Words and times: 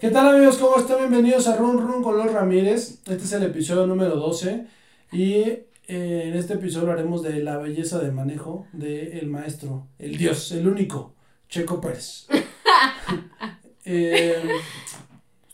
¿Qué 0.00 0.08
tal 0.08 0.34
amigos? 0.34 0.56
¿Cómo 0.56 0.78
están? 0.78 0.96
Bienvenidos 0.96 1.46
a 1.46 1.56
Run 1.56 1.76
Run 1.76 2.02
con 2.02 2.16
los 2.16 2.32
Ramírez. 2.32 3.02
Este 3.04 3.16
es 3.16 3.32
el 3.32 3.42
episodio 3.42 3.86
número 3.86 4.16
12 4.16 4.64
y 5.12 5.34
eh, 5.34 5.66
en 5.88 6.34
este 6.36 6.54
episodio 6.54 6.90
haremos 6.90 7.22
de 7.22 7.42
la 7.42 7.58
belleza 7.58 7.98
de 7.98 8.10
manejo 8.10 8.66
del 8.72 9.12
el 9.18 9.26
maestro, 9.26 9.88
el 9.98 10.16
dios, 10.16 10.52
el 10.52 10.66
único, 10.66 11.12
Checo 11.50 11.82
Pérez. 11.82 12.28
eh, 13.84 14.42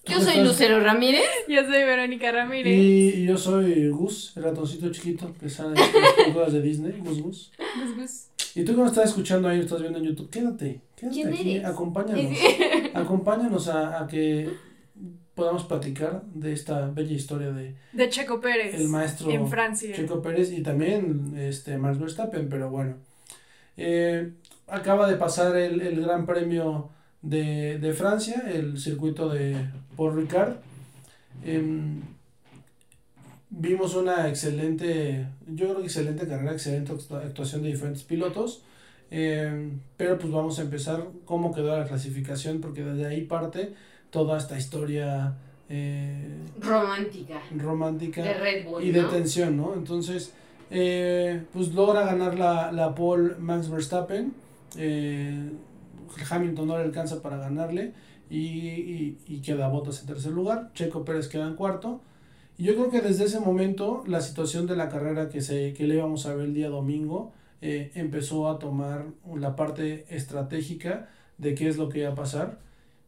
yo 0.05 0.21
soy 0.21 0.45
Lucero 0.45 0.79
Ramírez. 0.79 1.27
Yo 1.49 1.63
soy 1.63 1.83
Verónica 1.83 2.31
Ramírez. 2.31 2.73
Y, 2.73 3.27
yo 3.27 3.37
soy 3.37 3.89
Gus, 3.89 4.33
el 4.37 4.45
ratoncito 4.45 4.93
chiquito 4.93 5.35
que 5.41 5.51
sale 5.51 5.71
en 5.71 6.03
las 6.03 6.33
cosas 6.33 6.53
de 6.53 6.63
Disney, 6.63 7.01
Gus 7.01 7.21
Gus. 7.21 7.53
Gus 7.83 7.97
Gus. 7.97 8.36
Y 8.57 8.65
tú 8.65 8.75
cuando 8.75 8.91
estás 8.91 9.11
escuchando 9.11 9.49
ahí, 9.49 9.61
estás 9.61 9.83
viendo 9.83 9.99
en 9.99 10.07
YouTube, 10.07 10.31
quédate, 10.31 10.81
quédate 10.97 11.29
aquí, 11.29 11.59
acompáñanos, 11.59 12.39
acompáñanos 12.95 13.69
a, 13.69 14.03
a, 14.03 14.07
que 14.07 14.49
podamos 15.35 15.65
platicar 15.65 16.23
de 16.33 16.55
esta 16.55 16.87
bella 16.89 17.13
historia 17.13 17.53
de... 17.53 17.75
De 17.93 18.09
Checo 18.09 18.41
Pérez. 18.41 18.75
El 18.75 18.89
maestro 18.89 19.31
en 19.31 19.47
Francia. 19.47 19.95
Checo 19.95 20.23
Pérez 20.23 20.51
y 20.53 20.63
también 20.63 21.35
este, 21.37 21.77
Max 21.77 21.99
Verstappen, 21.99 22.49
pero 22.49 22.71
bueno. 22.71 22.95
Eh, 23.77 24.33
acaba 24.69 25.07
de 25.07 25.17
pasar 25.17 25.55
el, 25.57 25.83
el 25.83 26.01
Gran 26.01 26.25
Premio 26.25 26.89
de, 27.21 27.79
de, 27.79 27.93
Francia, 27.93 28.43
el 28.51 28.79
circuito 28.79 29.29
de 29.29 29.69
Paul 29.99 30.17
Ricard. 30.17 30.55
Eh, 31.45 32.01
vimos 33.51 33.95
una 33.95 34.29
excelente, 34.29 35.27
yo 35.47 35.67
creo 35.67 35.79
que 35.79 35.85
excelente 35.85 36.27
carrera, 36.27 36.53
excelente 36.53 36.93
actuación 36.93 37.63
de 37.63 37.69
diferentes 37.69 38.03
pilotos. 38.03 38.63
Eh, 39.11 39.71
pero 39.97 40.19
pues 40.19 40.33
vamos 40.33 40.59
a 40.59 40.63
empezar 40.63 41.07
cómo 41.25 41.55
quedó 41.55 41.79
la 41.79 41.87
clasificación, 41.87 42.61
porque 42.61 42.83
desde 42.83 43.07
ahí 43.07 43.23
parte 43.23 43.75
toda 44.11 44.37
esta 44.37 44.59
historia 44.59 45.35
eh, 45.69 46.37
romántica. 46.61 47.41
Romántica. 47.57 48.23
De 48.23 48.35
Red 48.35 48.65
Bull. 48.67 48.83
Y 48.83 48.91
de 48.91 49.05
tensión, 49.05 49.57
¿no? 49.57 49.75
Entonces, 49.75 50.33
eh, 50.71 51.43
pues 51.53 51.73
logra 51.73 52.05
ganar 52.05 52.37
la, 52.37 52.73
la 52.73 52.95
pole 52.95 53.37
Max 53.39 53.71
Verstappen. 53.71 54.35
Hamilton 56.31 56.67
no 56.67 56.79
le 56.79 56.85
alcanza 56.85 57.23
para 57.23 57.37
ganarle 57.37 57.93
y, 58.29 58.39
y, 58.39 59.19
y 59.27 59.41
queda 59.41 59.69
Bottas 59.69 60.01
en 60.01 60.07
tercer 60.07 60.33
lugar. 60.33 60.71
Checo 60.75 61.05
Pérez 61.05 61.29
queda 61.29 61.47
en 61.47 61.55
cuarto. 61.55 62.01
Yo 62.59 62.75
creo 62.75 62.91
que 62.91 63.03
desde 63.03 63.25
ese 63.25 63.41
momento 63.41 64.03
la 64.07 64.23
situación 64.23 64.67
de 64.67 64.77
la 64.77 64.89
carrera 64.89 65.29
que, 65.29 65.43
se, 65.43 65.75
que 65.75 65.87
le 65.87 65.97
íbamos 65.97 66.25
a 66.25 66.35
ver 66.35 66.47
el 66.47 66.55
día 66.55 66.71
domingo 66.71 67.33
eh, 67.61 67.91
empezó 67.95 68.49
a 68.49 68.59
tomar 68.59 69.07
la 69.35 69.57
parte 69.57 70.07
estratégica 70.09 71.11
de 71.37 71.55
qué 71.55 71.69
es 71.69 71.77
lo 71.77 71.91
que 71.91 72.01
iba 72.01 72.11
a 72.11 72.15
pasar. 72.15 72.59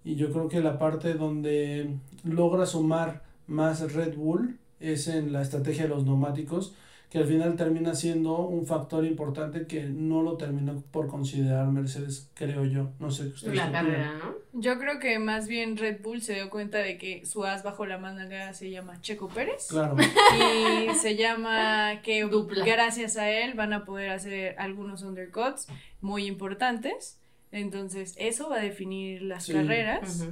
Y 0.05 0.17
yo 0.17 0.31
creo 0.33 0.49
que 0.49 0.61
la 0.61 0.79
parte 0.79 1.15
donde 1.15 1.97
logra 2.25 2.67
sumar 2.67 3.23
más 3.47 3.93
Red 3.95 4.17
Bull 4.17 4.59
es 4.81 5.09
en 5.09 5.33
la 5.33 5.41
estrategia 5.41 5.85
de 5.85 5.89
los 5.91 6.05
neumáticos 6.05 6.75
que 7.11 7.19
al 7.19 7.25
final 7.25 7.57
termina 7.57 7.95
siendo 7.95 8.39
un 8.47 8.67
factor 8.67 9.05
importante 9.05 9.67
que 9.67 9.85
no 9.85 10.23
lo 10.23 10.37
terminó 10.37 10.83
por 10.91 11.09
considerar 11.09 11.67
Mercedes, 11.69 12.31
creo 12.35 12.65
yo. 12.65 12.91
No 12.99 13.11
sé 13.11 13.29
ustedes. 13.29 13.57
La 13.57 13.73
carrera, 13.73 14.15
¿no? 14.19 14.35
Yo 14.53 14.79
creo 14.79 14.99
que 14.99 15.19
más 15.19 15.49
bien 15.49 15.77
Red 15.77 16.03
Bull 16.03 16.21
se 16.21 16.35
dio 16.35 16.51
cuenta 16.51 16.79
de 16.79 16.99
que 16.99 17.25
su 17.25 17.45
as 17.45 17.63
bajo 17.63 17.87
la 17.87 17.97
manga 17.99 18.53
se 18.53 18.71
llama 18.71 19.01
Checo 19.01 19.29
Pérez. 19.29 19.69
Claro. 19.71 19.97
Y 19.99 20.95
se 20.95 21.17
llama 21.17 22.03
que 22.03 22.29
gracias 22.65 23.17
a 23.17 23.31
él 23.31 23.55
van 23.55 23.73
a 23.73 23.85
poder 23.85 24.11
hacer 24.11 24.55
algunos 24.59 25.03
undercuts 25.03 25.69
muy 26.01 26.27
importantes. 26.27 27.19
Entonces, 27.53 28.15
eso 28.19 28.51
va 28.51 28.57
a 28.57 28.63
definir 28.63 29.23
las 29.23 29.47
carreras 29.47 30.27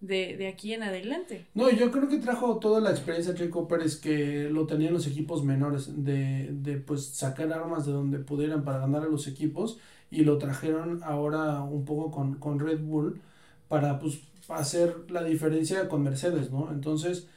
de, 0.00 0.36
de 0.36 0.48
aquí 0.48 0.74
en 0.74 0.82
adelante. 0.82 1.46
No, 1.54 1.70
yo 1.70 1.90
creo 1.90 2.08
que 2.08 2.18
trajo 2.18 2.58
toda 2.58 2.80
la 2.80 2.90
experiencia 2.90 3.34
Checo 3.34 3.66
Pérez 3.66 3.96
que 3.96 4.48
lo 4.50 4.66
tenían 4.66 4.92
los 4.92 5.06
equipos 5.06 5.44
menores, 5.44 6.04
de, 6.04 6.50
de 6.52 6.76
pues 6.76 7.06
sacar 7.06 7.52
armas 7.52 7.86
de 7.86 7.92
donde 7.92 8.18
pudieran 8.18 8.64
para 8.64 8.78
ganar 8.78 9.02
a 9.02 9.08
los 9.08 9.26
equipos 9.26 9.78
y 10.10 10.24
lo 10.24 10.38
trajeron 10.38 11.00
ahora 11.02 11.62
un 11.62 11.84
poco 11.84 12.10
con, 12.10 12.34
con 12.34 12.60
Red 12.60 12.80
Bull 12.80 13.20
para 13.68 13.98
pues 13.98 14.20
hacer 14.48 15.10
la 15.10 15.24
diferencia 15.24 15.88
con 15.88 16.02
Mercedes, 16.02 16.52
¿no? 16.52 16.70
Entonces, 16.70 17.28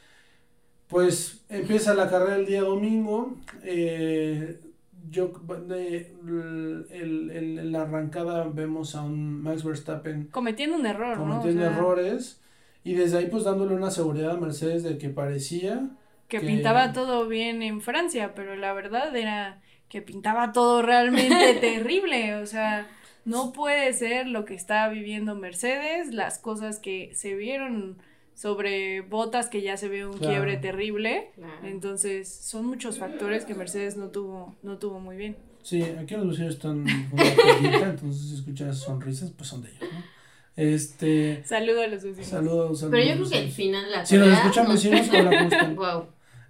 pues 0.87 1.43
empieza 1.49 1.93
la 1.93 2.09
carrera 2.09 2.35
el 2.35 2.45
día 2.45 2.61
domingo, 2.61 3.37
eh, 3.63 4.59
yo 5.09 5.31
el, 5.71 6.85
el, 6.91 7.31
en 7.31 7.71
la 7.71 7.83
arrancada 7.83 8.43
vemos 8.43 8.95
a 8.95 9.01
un 9.01 9.41
Max 9.41 9.63
Verstappen 9.63 10.25
cometiendo 10.25 10.75
un 10.75 10.85
error, 10.85 11.17
cometiendo 11.17 11.65
errores 11.65 12.41
y 12.83 12.93
desde 12.93 13.17
ahí 13.17 13.27
pues 13.27 13.43
dándole 13.43 13.75
una 13.75 13.91
seguridad 13.91 14.31
a 14.31 14.39
Mercedes 14.39 14.83
de 14.83 14.97
que 14.97 15.09
parecía 15.09 15.89
que, 16.29 16.39
pintaba 16.41 16.93
todo 16.93 17.27
bien 17.27 17.63
en 17.63 17.81
Francia, 17.81 18.33
pero 18.35 18.55
la 18.55 18.71
verdad 18.73 19.15
era 19.15 19.61
que 19.89 20.01
pintaba 20.01 20.53
todo 20.53 20.81
realmente 20.83 21.55
terrible, 21.61 22.35
o 22.35 22.45
sea, 22.45 22.87
no 23.25 23.51
puede 23.51 23.91
ser 23.93 24.27
lo 24.27 24.45
que 24.45 24.53
está 24.53 24.87
viviendo 24.89 25.35
Mercedes, 25.35 26.13
las 26.13 26.37
cosas 26.37 26.79
que 26.79 27.11
se 27.15 27.35
vieron 27.35 27.97
sobre 28.35 29.01
botas 29.01 29.49
que 29.49 29.61
ya 29.61 29.75
se 29.75 29.89
ve 29.89 30.05
un 30.05 30.17
quiebre 30.17 30.57
terrible, 30.57 31.31
entonces 31.63 32.29
son 32.29 32.67
muchos 32.67 32.99
factores 32.99 33.43
que 33.43 33.55
Mercedes 33.55 33.97
no 33.97 34.09
tuvo 34.09 34.55
no 34.61 34.77
tuvo 34.77 34.99
muy 34.99 35.17
bien. 35.17 35.35
Sí, 35.61 35.83
aquí 35.83 36.15
los 36.15 36.29
vecinos 36.29 36.53
están 36.53 36.85
con 37.09 37.19
entonces 37.83 38.29
si 38.29 38.35
escuchas 38.35 38.77
sonrisas, 38.77 39.31
pues 39.31 39.49
son 39.49 39.63
de 39.63 39.69
ellos, 39.69 39.91
¿no? 39.91 40.18
Este. 40.59 41.41
Saludos 41.45 41.83
a 41.85 41.87
los 41.87 42.03
vecinos. 42.03 42.27
Saludos, 42.27 42.87
Pero 42.91 43.03
yo 43.03 43.13
creo 43.13 43.29
que 43.29 43.37
al 43.37 43.49
final 43.49 43.91
la 43.91 44.05
Si 44.05 44.17
nos 44.17 44.27
escuchan 44.27 44.67
vecinos, 44.67 45.07
hola, 45.13 45.29
¿cómo 45.29 45.49
están? 45.49 45.75
wow. 45.75 46.03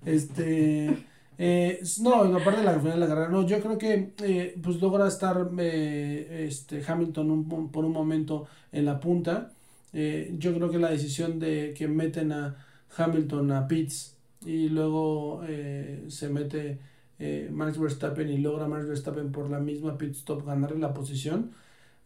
Este. 0.03 0.97
Eh, 1.37 1.79
no, 2.01 2.23
aparte 2.23 2.59
de 2.59 2.65
la 2.65 2.79
final 2.79 2.93
de 2.93 2.99
la 2.99 3.07
carrera, 3.07 3.29
no, 3.29 3.45
yo 3.45 3.61
creo 3.61 3.77
que 3.77 4.13
eh, 4.23 4.55
pues 4.61 4.81
logra 4.81 5.07
estar 5.07 5.49
eh, 5.59 6.47
este 6.49 6.83
Hamilton 6.85 7.31
un, 7.31 7.71
por 7.71 7.85
un 7.85 7.91
momento 7.91 8.47
en 8.71 8.85
la 8.85 8.99
punta. 8.99 9.51
Eh, 9.93 10.33
yo 10.37 10.53
creo 10.53 10.69
que 10.69 10.79
la 10.79 10.89
decisión 10.89 11.39
de 11.39 11.73
que 11.77 11.87
meten 11.87 12.31
a 12.31 12.55
Hamilton 12.97 13.51
a 13.51 13.67
pits 13.67 14.17
y 14.45 14.69
luego 14.69 15.41
eh, 15.47 16.05
se 16.07 16.29
mete 16.29 16.79
eh, 17.19 17.49
Max 17.51 17.77
Verstappen 17.77 18.29
y 18.29 18.37
logra 18.39 18.67
Max 18.67 18.87
Verstappen 18.87 19.31
por 19.31 19.49
la 19.49 19.59
misma 19.59 19.97
pit 19.97 20.15
stop 20.15 20.45
ganarle 20.45 20.79
la 20.79 20.93
posición 20.93 21.51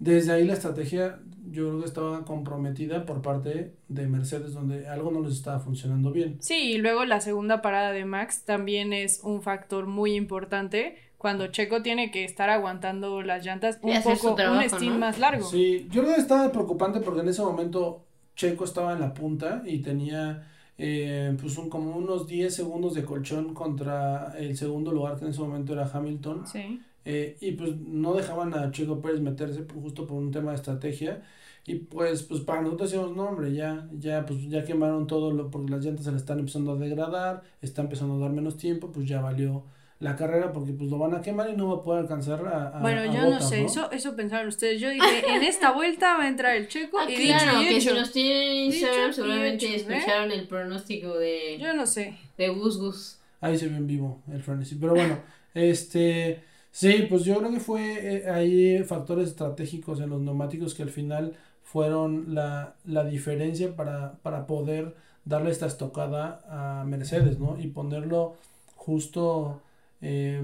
desde 0.04 0.34
ahí 0.34 0.46
la 0.46 0.54
estrategia 0.54 1.20
yo 1.50 1.68
creo 1.68 1.80
que 1.80 1.86
estaba 1.86 2.26
comprometida 2.26 3.06
por 3.06 3.22
parte 3.22 3.76
de 3.88 4.08
Mercedes, 4.08 4.54
donde 4.54 4.88
algo 4.88 5.12
no 5.12 5.22
les 5.22 5.34
estaba 5.34 5.60
funcionando 5.60 6.12
bien. 6.12 6.38
Sí, 6.42 6.74
y 6.74 6.78
luego 6.78 7.06
la 7.06 7.22
segunda 7.22 7.62
parada 7.62 7.92
de 7.92 8.06
Max 8.06 8.44
también 8.44 8.92
es 8.92 9.22
un 9.24 9.42
factor 9.42 9.86
muy 9.86 10.16
importante 10.16 10.98
cuando 11.18 11.48
Checo 11.48 11.82
tiene 11.82 12.12
que 12.12 12.26
estar 12.26 12.50
aguantando 12.50 13.22
las 13.22 13.46
llantas 13.46 13.80
un 13.82 14.02
poco, 14.04 14.36
un 14.52 14.64
stint 14.70 14.98
más 14.98 15.20
largo. 15.20 15.48
Sí, 15.48 15.88
yo 15.90 16.02
creo 16.02 16.16
que 16.16 16.22
estaba 16.22 16.52
preocupante 16.52 17.00
porque 17.00 17.22
en 17.22 17.30
ese 17.30 17.42
momento 17.42 18.04
Checo 18.36 18.66
estaba 18.66 18.94
en 18.94 19.00
la 19.00 19.14
punta 19.14 19.64
y 19.66 19.78
tenía 19.78 20.50
eh, 20.78 21.38
pues 21.40 21.58
un, 21.58 21.70
como 21.70 21.96
unos 21.96 22.28
10 22.28 22.54
segundos 22.54 22.94
de 22.96 23.06
colchón 23.06 23.54
contra 23.54 24.34
el 24.38 24.58
segundo 24.58 24.92
lugar 24.92 25.18
que 25.18 25.26
en 25.26 25.32
ese 25.32 25.40
momento 25.40 25.72
era 25.72 25.90
Hamilton. 25.94 26.46
Sí. 26.48 26.82
Eh, 27.06 27.38
y 27.42 27.52
pues 27.52 27.76
no 27.78 28.14
dejaban 28.14 28.54
a 28.54 28.72
Checo 28.72 29.02
Pérez 29.02 29.20
meterse 29.20 29.66
justo 29.74 30.08
por 30.08 30.18
un 30.18 30.32
tema 30.32 30.52
de 30.52 30.58
estrategia. 30.58 31.24
Y 31.66 31.76
pues, 31.76 32.24
pues 32.24 32.42
para 32.42 32.62
nosotros 32.62 32.92
decíamos, 32.92 33.16
no 33.16 33.24
hombre, 33.24 33.54
ya, 33.54 33.88
ya, 33.98 34.26
pues 34.26 34.50
ya 34.50 34.66
quemaron 34.66 35.08
todo 35.08 35.32
lo, 35.32 35.50
porque 35.50 35.72
las 35.72 35.84
llantas 35.84 36.06
se 36.06 36.12
le 36.12 36.18
están 36.18 36.40
empezando 36.40 36.74
a 36.74 36.76
degradar, 36.76 37.44
está 37.62 37.82
empezando 37.82 38.16
a 38.16 38.20
dar 38.20 38.32
menos 38.32 38.58
tiempo, 38.58 38.92
pues 38.92 39.08
ya 39.08 39.22
valió 39.22 39.64
la 40.04 40.18
carrera 40.18 40.52
porque 40.52 40.74
pues 40.74 40.90
lo 40.90 40.98
van 40.98 41.16
a 41.16 41.22
quemar 41.22 41.50
y 41.50 41.56
no 41.56 41.70
va 41.70 41.76
a 41.76 41.84
poder 41.84 42.02
alcanzar 42.02 42.46
a, 42.46 42.80
bueno 42.82 43.06
yo 43.06 43.30
no 43.30 43.40
sé 43.40 43.64
eso 43.64 43.90
eso 43.90 44.16
pensaron 44.18 44.50
ustedes. 44.50 44.82
Yo 44.82 44.90
dije 44.90 45.24
en 45.34 45.44
esta 45.44 45.72
vuelta 45.72 46.18
va 46.18 46.26
a 46.26 46.28
entrar 46.28 46.58
el 46.58 46.68
checo 46.68 47.00
ah, 47.00 47.10
y 47.10 47.16
claro 47.16 47.62
que 47.62 47.80
si 47.80 47.90
nos 47.90 48.12
tienen 48.12 48.66
Instagram 48.66 49.14
seguramente 49.14 49.66
¿eh? 49.66 49.76
escucharon 49.78 50.32
el 50.32 50.46
pronóstico 50.48 51.18
de 51.18 51.58
yo 51.58 51.74
no 51.74 51.86
sé. 51.86 52.18
de 52.38 52.50
Gus 52.50 52.78
Gus. 52.78 53.20
Ahí 53.40 53.58
se 53.58 53.70
ve 53.70 53.78
en 53.78 53.88
vivo 53.88 54.22
el 54.32 54.44
frenesí 54.44 54.76
pero 54.76 54.94
bueno 54.94 55.20
este 55.54 56.44
Sí, 56.74 57.06
pues 57.10 57.24
yo 57.24 57.38
creo 57.40 57.52
que 57.52 57.62
fue 57.62 58.18
eh, 58.26 58.30
ahí 58.32 58.84
factores 58.84 59.30
estratégicos 59.30 60.00
en 60.02 60.12
los 60.12 60.22
neumáticos 60.22 60.76
que 60.76 60.84
al 60.84 60.90
final 60.92 61.36
fueron 61.64 62.34
la, 62.36 62.76
la 62.86 63.06
diferencia 63.06 63.76
para, 63.76 64.14
para 64.24 64.48
poder 64.48 64.96
darle 65.26 65.52
esta 65.52 65.68
estocada 65.68 66.42
a 66.82 66.84
Mercedes, 66.86 67.40
¿no? 67.40 67.60
Y 67.60 67.68
ponerlo 67.68 68.36
justo, 68.76 69.62
eh, 70.02 70.42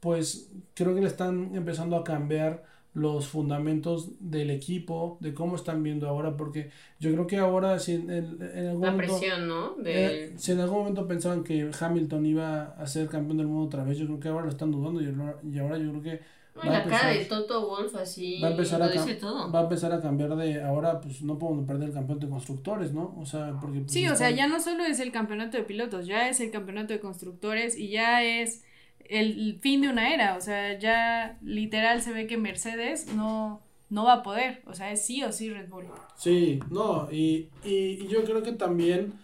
pues 0.00 0.50
creo 0.74 0.94
que 0.94 1.00
le 1.02 1.06
están 1.08 1.54
empezando 1.54 1.96
a 1.96 2.04
cambiar 2.04 2.64
los 2.94 3.26
fundamentos 3.26 4.12
del 4.20 4.50
equipo, 4.50 5.18
de 5.20 5.34
cómo 5.34 5.56
están 5.56 5.82
viendo 5.82 6.08
ahora, 6.08 6.36
porque 6.36 6.70
yo 7.00 7.12
creo 7.12 7.26
que 7.26 7.38
ahora 7.38 7.78
si 7.78 7.94
en, 7.94 8.10
en, 8.10 8.66
algún 8.68 8.82
La 8.82 8.92
momento, 8.92 9.18
presión, 9.18 9.48
¿no? 9.48 9.74
De... 9.74 10.24
Eh, 10.24 10.32
si 10.36 10.52
en 10.52 10.60
algún 10.60 10.78
momento 10.78 11.06
pensaban 11.06 11.42
que 11.42 11.70
Hamilton 11.78 12.24
iba 12.24 12.62
a 12.78 12.86
ser 12.86 13.08
campeón 13.08 13.38
del 13.38 13.48
mundo 13.48 13.66
otra 13.66 13.84
vez, 13.84 13.98
yo 13.98 14.06
creo 14.06 14.20
que 14.20 14.28
ahora 14.28 14.44
lo 14.44 14.50
están 14.50 14.70
dudando 14.70 15.00
y, 15.00 15.12
y 15.52 15.58
ahora 15.58 15.76
yo 15.76 15.90
creo 15.90 16.02
que 16.02 16.20
la 16.62 16.84
cara 16.84 17.08
de 17.08 17.24
Toto 17.24 17.66
Wolf 17.66 17.96
así 17.96 18.40
va 18.40 18.48
a 18.48 18.50
empezar 18.52 18.80
a 18.80 18.86
va 18.86 19.58
a 19.58 19.62
empezar 19.64 19.92
a 19.92 20.00
cambiar 20.00 20.36
de 20.36 20.62
ahora 20.62 21.00
pues 21.00 21.20
no 21.22 21.36
podemos 21.36 21.66
perder 21.66 21.88
el 21.88 21.94
campeonato 21.94 22.26
de 22.26 22.32
constructores 22.32 22.92
no 22.92 23.14
o 23.18 23.26
sea 23.26 23.58
porque 23.60 23.80
pues, 23.80 23.92
sí 23.92 24.06
o 24.06 24.14
sea 24.14 24.30
ya 24.30 24.46
no 24.46 24.60
solo 24.60 24.84
es 24.84 25.00
el 25.00 25.10
campeonato 25.10 25.56
de 25.56 25.64
pilotos 25.64 26.06
ya 26.06 26.28
es 26.28 26.38
el 26.40 26.52
campeonato 26.52 26.92
de 26.92 27.00
constructores 27.00 27.76
y 27.76 27.88
ya 27.88 28.22
es 28.22 28.62
el 29.08 29.58
fin 29.60 29.80
de 29.80 29.88
una 29.88 30.12
era 30.14 30.36
o 30.36 30.40
sea 30.40 30.78
ya 30.78 31.38
literal 31.42 32.02
se 32.02 32.12
ve 32.12 32.26
que 32.26 32.36
Mercedes 32.36 33.12
no 33.14 33.60
no 33.90 34.04
va 34.04 34.14
a 34.14 34.22
poder 34.22 34.62
o 34.66 34.74
sea 34.74 34.90
es 34.90 35.04
sí 35.04 35.22
o 35.22 35.32
sí 35.32 35.50
Red 35.50 35.68
Bull 35.68 35.86
sí 36.16 36.60
no 36.70 37.08
y, 37.10 37.48
y 37.64 38.06
yo 38.08 38.24
creo 38.24 38.42
que 38.42 38.52
también 38.52 39.14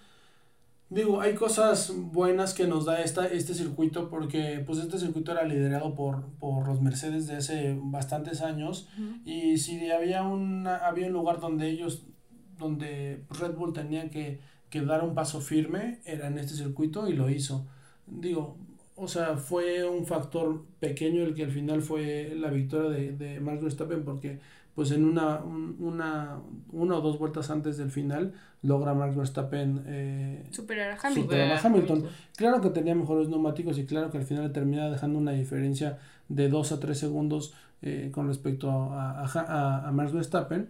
Digo, 0.90 1.20
hay 1.20 1.36
cosas 1.36 1.92
buenas 1.94 2.52
que 2.52 2.66
nos 2.66 2.84
da 2.84 3.00
esta, 3.00 3.24
este 3.28 3.54
circuito 3.54 4.10
porque 4.10 4.60
pues 4.66 4.80
este 4.80 4.98
circuito 4.98 5.30
era 5.30 5.44
liderado 5.44 5.94
por, 5.94 6.24
por 6.40 6.66
los 6.66 6.82
Mercedes 6.82 7.28
de 7.28 7.36
hace 7.36 7.78
bastantes 7.80 8.42
años 8.42 8.88
y 9.24 9.58
si 9.58 9.88
había, 9.92 10.24
una, 10.24 10.78
había 10.78 11.06
un 11.06 11.12
lugar 11.12 11.38
donde 11.38 11.68
ellos, 11.68 12.06
donde 12.58 13.24
Red 13.30 13.54
Bull 13.54 13.72
tenía 13.72 14.10
que, 14.10 14.40
que 14.68 14.80
dar 14.80 15.04
un 15.04 15.14
paso 15.14 15.40
firme, 15.40 16.00
era 16.04 16.26
en 16.26 16.38
este 16.38 16.54
circuito 16.54 17.06
y 17.06 17.12
lo 17.12 17.30
hizo. 17.30 17.68
Digo, 18.08 18.58
o 19.00 19.08
sea, 19.08 19.36
fue 19.36 19.88
un 19.88 20.06
factor 20.06 20.62
pequeño 20.78 21.22
el 21.22 21.34
que 21.34 21.44
al 21.44 21.50
final 21.50 21.82
fue 21.82 22.34
la 22.36 22.50
victoria 22.50 22.90
de, 22.90 23.12
de 23.12 23.40
Max 23.40 23.62
Verstappen 23.62 24.04
porque 24.04 24.38
pues 24.74 24.92
en 24.92 25.04
una, 25.04 25.40
una, 25.40 26.38
una 26.72 26.96
o 26.96 27.00
dos 27.00 27.18
vueltas 27.18 27.50
antes 27.50 27.76
del 27.76 27.90
final 27.90 28.34
logra 28.62 28.94
Max 28.94 29.16
Verstappen 29.16 29.82
eh, 29.86 30.46
superar, 30.50 30.92
a 30.92 31.06
Hamilton. 31.06 31.38
Hamilton. 31.62 32.06
Claro 32.36 32.60
que 32.60 32.70
tenía 32.70 32.94
mejores 32.94 33.28
neumáticos 33.28 33.78
y 33.78 33.86
claro 33.86 34.10
que 34.10 34.18
al 34.18 34.24
final 34.24 34.52
termina 34.52 34.90
dejando 34.90 35.18
una 35.18 35.32
diferencia 35.32 35.98
de 36.28 36.48
2 36.48 36.72
a 36.72 36.80
3 36.80 36.98
segundos 36.98 37.54
eh, 37.82 38.10
con 38.12 38.28
respecto 38.28 38.70
a, 38.70 39.22
a, 39.24 39.88
a, 39.88 39.92
Max 39.92 40.12
Verstappen, 40.12 40.68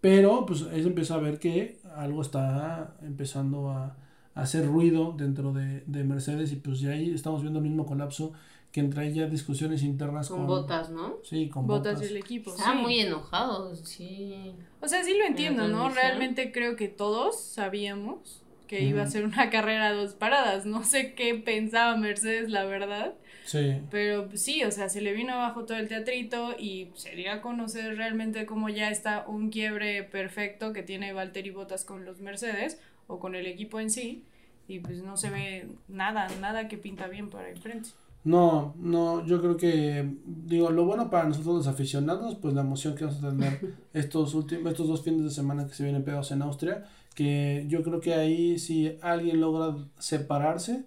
pero 0.00 0.46
pues 0.46 0.66
él 0.72 0.86
empezó 0.86 1.14
a 1.14 1.18
ver 1.18 1.38
que 1.38 1.78
algo 1.94 2.22
está 2.22 2.94
empezando 3.02 3.70
a, 3.70 3.84
a 3.84 3.94
hacer 4.38 4.66
ruido 4.66 5.14
dentro 5.16 5.52
de, 5.52 5.82
de 5.86 6.04
Mercedes 6.04 6.52
y 6.52 6.56
pues 6.56 6.80
ya 6.80 6.90
ahí 6.90 7.12
estamos 7.12 7.42
viendo 7.42 7.58
el 7.58 7.64
mismo 7.64 7.86
colapso 7.86 8.32
que 8.72 8.80
entre 8.80 9.12
ya 9.12 9.26
discusiones 9.26 9.82
internas 9.82 10.28
con, 10.28 10.46
botas, 10.46 10.90
¿no? 10.90 11.16
Sí, 11.24 11.48
con 11.48 11.66
botas. 11.66 12.00
del 12.00 12.16
equipo. 12.16 12.50
Estaban 12.50 12.82
muy 12.82 13.00
enojados, 13.00 13.80
sí. 13.80 14.52
O 14.80 14.88
sea, 14.88 15.02
sí 15.02 15.16
lo 15.18 15.24
entiendo, 15.24 15.68
¿no? 15.68 15.88
Realmente 15.88 16.52
creo 16.52 16.76
que 16.76 16.88
todos 16.88 17.40
sabíamos 17.40 18.42
que 18.66 18.82
iba 18.82 19.02
a 19.02 19.06
ser 19.06 19.24
una 19.24 19.48
carrera 19.50 19.88
a 19.88 19.92
dos 19.94 20.12
paradas. 20.12 20.66
No 20.66 20.84
sé 20.84 21.14
qué 21.14 21.34
pensaba 21.34 21.96
Mercedes, 21.96 22.50
la 22.50 22.64
verdad. 22.64 23.14
Sí. 23.46 23.80
Pero 23.90 24.28
sí, 24.36 24.62
o 24.64 24.70
sea, 24.70 24.90
se 24.90 25.00
le 25.00 25.14
vino 25.14 25.32
abajo 25.32 25.64
todo 25.64 25.78
el 25.78 25.88
teatrito 25.88 26.54
y 26.58 26.90
sería 26.94 27.40
conocer 27.40 27.96
realmente 27.96 28.44
cómo 28.44 28.68
ya 28.68 28.90
está 28.90 29.24
un 29.26 29.48
quiebre 29.48 30.02
perfecto 30.04 30.74
que 30.74 30.82
tiene 30.82 31.14
Valtteri 31.14 31.50
Botas 31.50 31.86
con 31.86 32.04
los 32.04 32.20
Mercedes 32.20 32.78
o 33.08 33.18
con 33.18 33.34
el 33.34 33.46
equipo 33.46 33.80
en 33.80 33.90
sí. 33.90 34.22
Y 34.68 34.78
pues 34.78 35.02
no 35.02 35.16
se 35.16 35.30
ve 35.30 35.66
nada, 35.88 36.28
nada 36.40 36.68
que 36.68 36.78
pinta 36.78 37.08
bien 37.08 37.30
para 37.30 37.48
el 37.48 37.58
frente. 37.58 37.90
No, 38.24 38.74
no, 38.78 39.24
yo 39.24 39.40
creo 39.40 39.56
que, 39.56 40.16
digo, 40.26 40.70
lo 40.70 40.84
bueno 40.84 41.08
para 41.08 41.28
nosotros 41.28 41.56
los 41.56 41.66
aficionados, 41.66 42.34
pues 42.36 42.52
la 42.52 42.60
emoción 42.60 42.94
que 42.94 43.04
vamos 43.04 43.24
a 43.24 43.30
tener 43.30 43.74
estos 43.94 44.34
últimos, 44.34 44.72
estos 44.72 44.88
dos 44.88 45.02
fines 45.02 45.24
de 45.24 45.30
semana 45.30 45.66
que 45.66 45.74
se 45.74 45.84
vienen 45.84 46.04
pegados 46.04 46.30
en 46.32 46.42
Austria, 46.42 46.84
que 47.14 47.64
yo 47.68 47.82
creo 47.82 48.00
que 48.00 48.14
ahí 48.14 48.58
si 48.58 48.98
alguien 49.00 49.40
logra 49.40 49.76
separarse, 49.98 50.84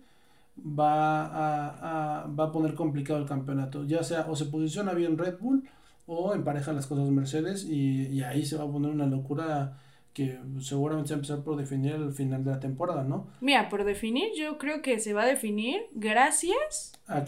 va 0.58 1.26
a, 1.26 2.24
a, 2.24 2.28
va 2.28 2.46
a 2.46 2.52
poner 2.52 2.76
complicado 2.76 3.20
el 3.20 3.26
campeonato, 3.26 3.86
ya 3.86 4.04
sea 4.04 4.28
o 4.30 4.36
se 4.36 4.46
posiciona 4.46 4.94
bien 4.94 5.18
Red 5.18 5.40
Bull 5.40 5.64
o 6.06 6.34
empareja 6.34 6.74
las 6.74 6.88
cosas 6.88 7.10
Mercedes 7.10 7.64
y, 7.64 8.08
y 8.08 8.24
ahí 8.24 8.46
se 8.46 8.58
va 8.58 8.66
a 8.66 8.72
poner 8.72 8.92
una 8.92 9.06
locura 9.08 9.80
que 10.14 10.38
seguramente 10.60 11.08
se 11.08 11.14
va 11.14 11.18
a 11.18 11.20
empezar 11.20 11.44
por 11.44 11.56
definir 11.56 11.94
el 11.94 12.12
final 12.12 12.44
de 12.44 12.52
la 12.52 12.60
temporada, 12.60 13.04
¿no? 13.04 13.28
Mira, 13.40 13.70
por 13.70 13.86
definir, 13.86 14.30
yo 14.38 14.58
creo 14.58 14.82
que 14.82 15.00
se 15.00 15.14
va 15.14 15.24
a 15.24 15.26
definir 15.26 15.82
gracias 15.94 16.94
a, 17.08 17.24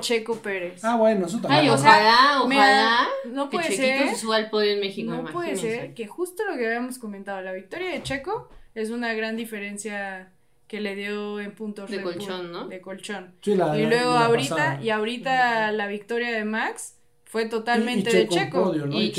Checo? 0.00 0.36
Pérez. 0.36 0.82
Ah, 0.82 0.96
bueno, 0.96 1.26
eso 1.26 1.38
también. 1.40 1.62
Ay, 1.62 1.68
ojalá, 1.68 2.42
ojalá. 2.42 3.06
no 3.26 3.50
puede 3.50 3.70
ser. 3.70 4.08
Se 4.10 4.16
suba 4.16 4.36
al 4.36 4.50
podio 4.50 4.72
en 4.72 4.80
México. 4.80 5.12
No 5.12 5.24
puede 5.24 5.56
ser 5.56 5.94
que 5.94 6.06
justo 6.06 6.42
lo 6.44 6.56
que 6.56 6.66
habíamos 6.66 6.98
comentado, 6.98 7.42
la 7.42 7.52
victoria 7.52 7.90
de 7.90 8.02
Checo 8.02 8.48
es 8.74 8.90
una 8.90 9.12
gran 9.12 9.36
diferencia 9.36 10.32
que 10.68 10.80
le 10.80 10.96
dio 10.96 11.38
en 11.38 11.54
puntos 11.54 11.90
de 11.90 12.02
colchón, 12.02 12.50
¿no? 12.50 12.66
De 12.66 12.80
colchón. 12.80 13.34
Sí, 13.40 13.54
la, 13.54 13.78
y 13.78 13.86
luego 13.86 14.10
ahorita, 14.10 14.80
y 14.82 14.90
ahorita 14.90 15.70
la 15.72 15.86
victoria 15.86 16.32
de 16.32 16.44
Max 16.44 16.95
fue 17.26 17.46
totalmente 17.46 18.10
de 18.16 18.28
Checo. 18.28 18.72
y, 18.90 19.12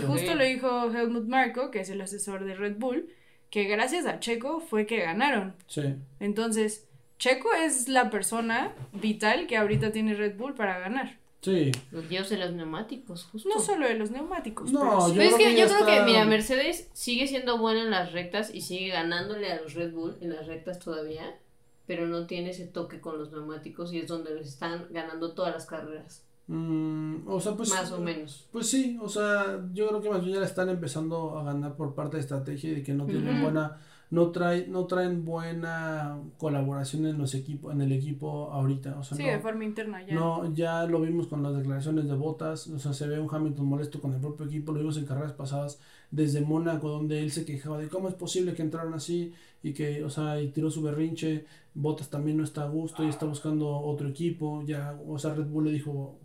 justo 0.00 0.34
lo 0.34 0.44
dijo 0.44 0.90
Helmut 0.90 1.26
Marko, 1.28 1.70
que 1.70 1.80
es 1.80 1.90
el 1.90 2.00
asesor 2.00 2.44
de 2.44 2.54
Red 2.54 2.76
Bull, 2.78 3.08
que 3.50 3.64
gracias 3.64 4.06
a 4.06 4.18
Checo 4.18 4.60
fue 4.60 4.86
que 4.86 4.98
ganaron. 4.98 5.54
Sí. 5.66 5.94
Entonces, 6.20 6.88
Checo 7.18 7.52
es 7.52 7.88
la 7.88 8.08
persona 8.08 8.74
vital 8.92 9.46
que 9.46 9.58
ahorita 9.58 9.92
tiene 9.92 10.14
Red 10.14 10.36
Bull 10.36 10.54
para 10.54 10.78
ganar. 10.78 11.18
Sí. 11.42 11.70
Los 11.90 12.08
dios 12.08 12.30
de 12.30 12.38
los 12.38 12.52
neumáticos, 12.52 13.24
justo. 13.24 13.48
No 13.48 13.60
solo 13.60 13.86
de 13.86 13.94
los 13.94 14.10
neumáticos. 14.10 14.72
No, 14.72 15.08
yo, 15.08 15.14
creo 15.14 15.36
que, 15.36 15.56
yo 15.56 15.66
creo 15.66 15.86
que, 15.86 16.02
mira, 16.02 16.24
Mercedes 16.24 16.88
sigue 16.94 17.26
siendo 17.26 17.58
buena 17.58 17.82
en 17.82 17.90
las 17.90 18.12
rectas 18.12 18.54
y 18.54 18.62
sigue 18.62 18.88
ganándole 18.88 19.52
a 19.52 19.60
los 19.60 19.74
Red 19.74 19.92
Bull 19.92 20.16
en 20.22 20.34
las 20.34 20.46
rectas 20.46 20.78
todavía, 20.78 21.38
pero 21.86 22.06
no 22.06 22.26
tiene 22.26 22.50
ese 22.50 22.66
toque 22.66 23.00
con 23.00 23.18
los 23.18 23.32
neumáticos 23.32 23.92
y 23.92 23.98
es 23.98 24.08
donde 24.08 24.34
les 24.34 24.48
están 24.48 24.86
ganando 24.90 25.34
todas 25.34 25.52
las 25.52 25.66
carreras. 25.66 26.24
Mm, 26.52 27.28
o 27.28 27.40
sea, 27.40 27.54
pues. 27.54 27.70
Más 27.70 27.92
o 27.92 28.00
menos. 28.00 28.48
Pues 28.50 28.68
sí, 28.68 28.98
o 29.00 29.08
sea, 29.08 29.68
yo 29.72 29.86
creo 29.86 30.00
que 30.00 30.10
más 30.10 30.20
bien 30.20 30.34
ya 30.34 30.40
la 30.40 30.46
están 30.46 30.68
empezando 30.68 31.38
a 31.38 31.44
ganar 31.44 31.76
por 31.76 31.94
parte 31.94 32.16
de 32.16 32.22
estrategia 32.22 32.70
y 32.70 32.74
de 32.74 32.82
que 32.82 32.92
no 32.92 33.06
tienen 33.06 33.40
buena. 33.40 33.78
No, 34.10 34.32
trae, 34.32 34.66
no 34.66 34.86
traen 34.86 35.24
buena 35.24 36.18
colaboración 36.36 37.06
en 37.06 37.16
los 37.18 37.36
equipos, 37.36 37.72
en 37.72 37.82
el 37.82 37.92
equipo 37.92 38.50
ahorita. 38.50 38.98
O 38.98 39.04
sea, 39.04 39.16
sí, 39.16 39.22
no, 39.22 39.30
de 39.30 39.38
forma 39.38 39.64
interna 39.64 40.04
ya. 40.04 40.12
No, 40.12 40.52
ya 40.52 40.84
lo 40.86 41.00
vimos 41.00 41.28
con 41.28 41.44
las 41.44 41.54
declaraciones 41.54 42.08
de 42.08 42.14
botas. 42.14 42.66
O 42.66 42.80
sea, 42.80 42.92
se 42.92 43.06
ve 43.06 43.20
un 43.20 43.32
Hamilton 43.32 43.66
molesto 43.66 44.00
con 44.00 44.12
el 44.12 44.20
propio 44.20 44.46
equipo. 44.46 44.72
Lo 44.72 44.80
vimos 44.80 44.96
en 44.96 45.06
carreras 45.06 45.34
pasadas 45.34 45.78
desde 46.10 46.40
Mónaco, 46.40 46.88
donde 46.88 47.22
él 47.22 47.30
se 47.30 47.44
quejaba 47.44 47.78
de 47.78 47.88
cómo 47.88 48.08
es 48.08 48.14
posible 48.14 48.54
que 48.54 48.62
entraron 48.62 48.94
así 48.94 49.32
y 49.62 49.72
que, 49.72 50.02
o 50.02 50.10
sea, 50.10 50.42
y 50.42 50.48
tiró 50.48 50.68
su 50.72 50.82
berrinche. 50.82 51.46
Botas 51.74 52.10
también 52.10 52.38
no 52.38 52.42
está 52.42 52.64
a 52.64 52.68
gusto 52.68 53.04
y 53.04 53.08
está 53.08 53.26
buscando 53.26 53.70
otro 53.70 54.08
equipo. 54.08 54.64
Ya, 54.66 54.98
o 55.06 55.16
sea, 55.16 55.34
Red 55.34 55.46
Bull 55.46 55.66
le 55.66 55.70
dijo, 55.70 56.18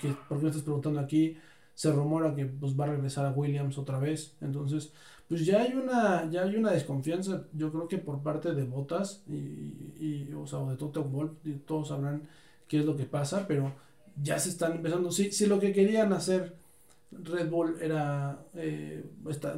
que, 0.00 0.14
¿por 0.28 0.38
qué 0.38 0.44
me 0.44 0.50
estás 0.50 0.62
preguntando 0.62 1.00
aquí? 1.00 1.36
Se 1.74 1.92
rumora 1.92 2.34
que 2.34 2.46
pues 2.46 2.78
va 2.78 2.84
a 2.84 2.88
regresar 2.88 3.26
a 3.26 3.32
Williams 3.32 3.78
otra 3.78 3.98
vez. 3.98 4.34
Entonces, 4.40 4.92
pues 5.28 5.44
ya 5.44 5.62
hay 5.62 5.74
una, 5.74 6.30
ya 6.30 6.42
hay 6.42 6.56
una 6.56 6.70
desconfianza, 6.70 7.44
yo 7.52 7.70
creo 7.72 7.88
que 7.88 7.98
por 7.98 8.22
parte 8.22 8.54
de 8.54 8.64
Botas 8.64 9.22
y, 9.28 9.34
y 9.98 10.32
o 10.36 10.46
sea, 10.46 10.60
de 10.60 10.76
Toto 10.76 11.04
Wolf, 11.04 11.32
todos 11.66 11.88
sabrán 11.88 12.22
qué 12.68 12.78
es 12.80 12.84
lo 12.86 12.96
que 12.96 13.04
pasa, 13.04 13.46
pero 13.46 13.72
ya 14.22 14.38
se 14.38 14.50
están 14.50 14.72
empezando. 14.76 15.10
Si, 15.10 15.32
si 15.32 15.46
lo 15.46 15.58
que 15.60 15.72
querían 15.72 16.12
hacer 16.12 16.54
Red 17.10 17.48
Bull 17.50 17.76
era 17.80 18.38
eh, 18.54 19.04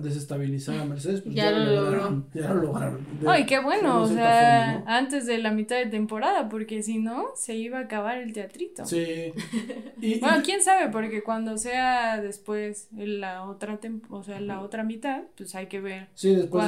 desestabilizar 0.01 0.79
a 0.79 0.85
Mercedes, 0.85 1.23
pues 1.23 1.35
ya, 1.35 1.51
lo 1.51 1.83
lograron. 1.83 2.27
Ya 2.35 2.53
lo 2.53 2.63
lograron. 2.63 3.07
Ay, 3.27 3.47
qué 3.47 3.59
bueno, 3.59 4.03
o 4.03 4.07
sea, 4.07 4.85
antes 4.87 5.27
de 5.27 5.39
la 5.39 5.51
mitad 5.51 5.77
de 5.77 5.87
temporada, 5.87 6.49
porque 6.49 6.83
si 6.83 6.99
no, 6.99 7.27
se 7.35 7.57
iba 7.57 7.79
a 7.79 7.83
acabar 7.83 8.19
el 8.19 8.33
teatrito. 8.33 8.85
Sí. 8.85 9.33
bueno, 10.21 10.39
quién 10.45 10.63
sabe, 10.63 10.91
porque 10.91 11.23
cuando 11.23 11.59
sea 11.59 12.21
después 12.21 12.89
la 12.93 13.45
otra 13.45 13.79
o 14.11 14.23
sea, 14.23 14.41
la 14.41 14.61
otra 14.61 14.85
mitad, 14.85 15.23
pues 15.37 15.55
hay 15.55 15.67
que 15.67 15.81
ver. 15.81 16.09
Sí, 16.15 16.35
después 16.35 16.67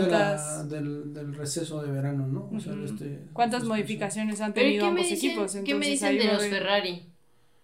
del, 0.68 1.12
del, 1.12 1.34
receso 1.34 1.82
de 1.82 1.90
verano, 1.90 2.26
¿no? 2.26 2.50
O 2.54 2.60
sea, 2.60 2.74
este, 2.84 3.20
¿Cuántas 3.32 3.64
modificaciones 3.64 4.40
han 4.40 4.54
tenido 4.54 4.86
ambos 4.86 5.10
equipos? 5.10 5.56
¿Qué 5.64 5.74
me 5.74 5.88
dicen 5.88 6.18
de 6.18 6.24
los 6.24 6.46
Ferrari? 6.46 7.09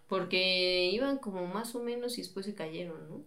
Porque 0.09 0.91
iban 0.93 1.19
como 1.19 1.47
más 1.47 1.75
o 1.75 1.83
menos 1.83 2.19
y 2.19 2.23
después 2.23 2.47
se 2.47 2.55
cayeron, 2.55 3.09
¿no? 3.09 3.25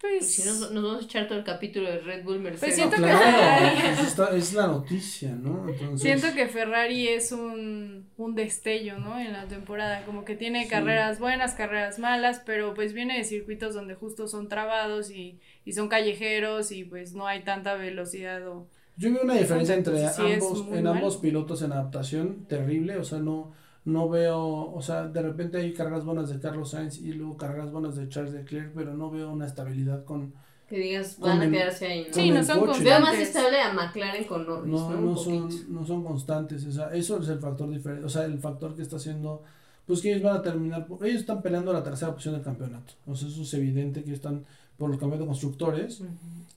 Pues. 0.00 0.34
Si 0.34 0.46
nos, 0.46 0.70
nos, 0.72 0.84
vamos 0.84 1.02
a 1.02 1.04
echar 1.04 1.26
todo 1.26 1.38
el 1.38 1.44
capítulo 1.44 1.88
de 1.88 1.98
Red 2.00 2.22
Bull 2.24 2.38
Mercedes. 2.38 2.60
Pues 2.60 2.74
siento 2.74 2.96
que 2.96 3.02
Ferrari. 3.02 4.38
es 4.38 4.52
la 4.52 4.66
noticia, 4.66 5.30
¿no? 5.30 5.66
Siento 5.96 6.34
que 6.34 6.48
Ferrari 6.48 7.08
es 7.08 7.32
un, 7.32 8.06
un 8.18 8.34
destello, 8.34 8.98
¿no? 8.98 9.18
En 9.18 9.32
la 9.32 9.48
temporada. 9.48 10.04
Como 10.04 10.24
que 10.26 10.36
tiene 10.36 10.68
carreras 10.68 11.18
buenas, 11.18 11.54
carreras 11.54 11.98
malas, 11.98 12.42
pero 12.44 12.74
pues 12.74 12.92
viene 12.92 13.16
de 13.16 13.24
circuitos 13.24 13.74
donde 13.74 13.94
justo 13.94 14.28
son 14.28 14.48
trabados 14.48 15.10
y, 15.10 15.40
y 15.64 15.72
son 15.72 15.88
callejeros 15.88 16.72
y 16.72 16.84
pues 16.84 17.14
no 17.14 17.26
hay 17.26 17.42
tanta 17.42 17.74
velocidad 17.74 18.46
o. 18.46 18.68
Yo 18.98 19.12
veo 19.12 19.22
una 19.22 19.34
diferencia 19.34 19.74
entre 19.74 20.06
ambos, 20.06 20.66
en 20.72 20.86
ambos 20.86 21.16
pilotos 21.18 21.60
en 21.62 21.72
adaptación 21.72 22.46
terrible, 22.46 22.96
o 22.96 23.04
sea, 23.04 23.18
no 23.18 23.52
no 23.86 24.08
veo, 24.08 24.72
o 24.72 24.82
sea, 24.82 25.06
de 25.06 25.22
repente 25.22 25.58
hay 25.58 25.72
carreras 25.72 26.04
buenas 26.04 26.28
de 26.28 26.40
Carlos 26.40 26.70
Sainz 26.70 26.98
y 26.98 27.12
luego 27.12 27.36
carreras 27.36 27.70
buenas 27.70 27.94
de 27.94 28.08
Charles 28.08 28.34
Leclerc, 28.34 28.72
pero 28.74 28.94
no 28.94 29.10
veo 29.12 29.30
una 29.30 29.46
estabilidad 29.46 30.04
con... 30.04 30.34
Que 30.68 30.78
digas, 30.78 31.20
van 31.20 31.40
a 31.40 31.48
quedarse 31.48 31.86
ahí, 31.86 32.06
¿no? 32.08 32.12
Sí, 32.12 32.30
no 32.32 32.42
son 32.42 32.58
constantes. 32.58 32.84
Veo 32.84 33.00
más 33.00 33.14
estable 33.14 33.60
a 33.60 33.72
McLaren 33.72 34.24
con 34.24 34.44
Norris, 34.44 34.72
¿no? 34.72 35.00
No, 35.00 35.16
son, 35.16 35.48
no 35.72 35.86
son 35.86 36.02
constantes, 36.02 36.66
o 36.66 36.72
sea, 36.72 36.88
eso 36.88 37.22
es 37.22 37.28
el 37.28 37.38
factor 37.38 37.70
diferente, 37.70 38.04
o 38.04 38.08
sea, 38.08 38.24
el 38.24 38.40
factor 38.40 38.74
que 38.74 38.82
está 38.82 38.96
haciendo 38.96 39.42
pues 39.86 40.02
que 40.02 40.10
ellos 40.10 40.22
van 40.22 40.38
a 40.38 40.42
terminar, 40.42 40.86
ellos 41.02 41.20
están 41.20 41.40
peleando 41.40 41.72
la 41.72 41.84
tercera 41.84 42.10
posición 42.10 42.34
del 42.34 42.42
campeonato. 42.42 42.94
O 43.06 43.14
sea, 43.14 43.28
eso 43.28 43.42
es 43.42 43.54
evidente 43.54 44.02
que 44.02 44.12
están 44.12 44.44
por 44.76 44.90
los 44.90 44.98
campeonatos 44.98 45.26
de 45.26 45.26
constructores 45.26 46.02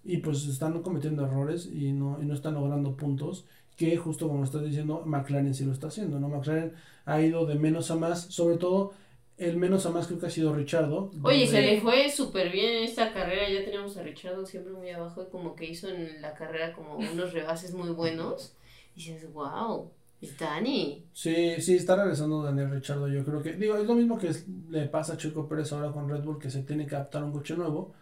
y 0.04 0.18
pues 0.18 0.46
están 0.48 0.82
cometiendo 0.82 1.26
errores 1.26 1.70
y 1.72 1.92
no, 1.92 2.18
y 2.22 2.26
no 2.26 2.34
están 2.34 2.56
logrando 2.56 2.96
puntos 2.96 3.46
que 3.78 3.96
justo 3.96 4.28
como 4.28 4.44
estás 4.44 4.64
diciendo, 4.64 5.04
McLaren 5.06 5.54
sí 5.54 5.64
lo 5.64 5.72
está 5.72 5.88
haciendo, 5.88 6.20
¿no? 6.20 6.28
McLaren 6.28 6.74
ha 7.06 7.22
ido 7.22 7.46
de 7.46 7.56
menos 7.56 7.90
a 7.92 7.96
más, 7.96 8.24
sobre 8.26 8.58
todo 8.58 8.94
el 9.38 9.56
menos 9.56 9.86
a 9.86 9.92
más 9.92 10.08
creo 10.08 10.20
que 10.20 10.26
ha 10.26 10.30
sido 10.30 10.54
Richardo. 10.54 11.12
Oye, 11.24 11.48
se 11.48 11.62
le 11.62 11.80
fue 11.80 12.10
súper 12.10 12.52
bien 12.52 12.78
en 12.78 12.84
esta 12.84 13.14
carrera, 13.14 13.50
ya 13.50 13.64
teníamos 13.64 13.96
a 13.96 14.04
Richardo 14.04 14.46
siempre 14.46 14.74
muy 14.74 14.90
abajo 14.90 15.24
y 15.24 15.32
como 15.32 15.56
que 15.56 15.66
hizo 15.66 15.88
en 15.88 16.22
la 16.22 16.34
carrera 16.34 16.74
como 16.74 16.98
unos 16.98 17.32
rebases 17.32 17.74
muy 17.74 17.90
buenos 17.92 18.54
y 18.96 19.00
dices, 19.00 19.32
wow. 19.32 19.90
¿Y 20.22 20.28
Dani? 20.38 21.06
Sí, 21.14 21.62
sí, 21.62 21.76
está 21.76 21.96
regresando 21.96 22.44
Daniel 22.44 22.72
Richardo. 22.72 23.08
Yo 23.08 23.24
creo 23.24 23.42
que, 23.42 23.54
digo, 23.54 23.78
es 23.78 23.86
lo 23.86 23.96
mismo 23.96 24.18
que 24.18 24.30
le 24.70 24.88
pasa 24.88 25.14
a 25.14 25.18
Chico 25.18 25.48
Pérez 25.48 25.72
ahora 25.72 25.94
con 25.94 26.10
Red 26.10 26.24
Bull, 26.24 26.38
que 26.38 26.50
se 26.50 26.64
tiene 26.64 26.86
que 26.86 26.96
adaptar 26.96 27.22
a 27.22 27.26
un 27.26 27.32
coche 27.32 27.56
nuevo. 27.56 27.94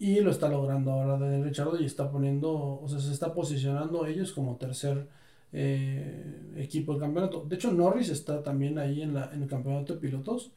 Y 0.00 0.20
lo 0.20 0.30
está 0.30 0.48
logrando 0.48 0.92
ahora 0.92 1.18
Daniel 1.18 1.44
Richardo 1.44 1.78
y 1.78 1.84
está 1.84 2.10
poniendo, 2.10 2.80
o 2.80 2.88
sea, 2.88 2.98
se 2.98 3.12
está 3.12 3.34
posicionando 3.34 4.06
ellos 4.06 4.32
como 4.32 4.56
tercer 4.56 5.06
eh, 5.52 6.54
equipo 6.56 6.92
del 6.92 7.02
campeonato. 7.02 7.44
De 7.46 7.56
hecho, 7.56 7.70
Norris 7.70 8.08
está 8.08 8.42
también 8.42 8.78
ahí 8.78 9.02
en, 9.02 9.12
la, 9.12 9.30
en 9.34 9.42
el 9.42 9.48
campeonato 9.48 9.92
de 9.92 10.00
pilotos. 10.00 10.52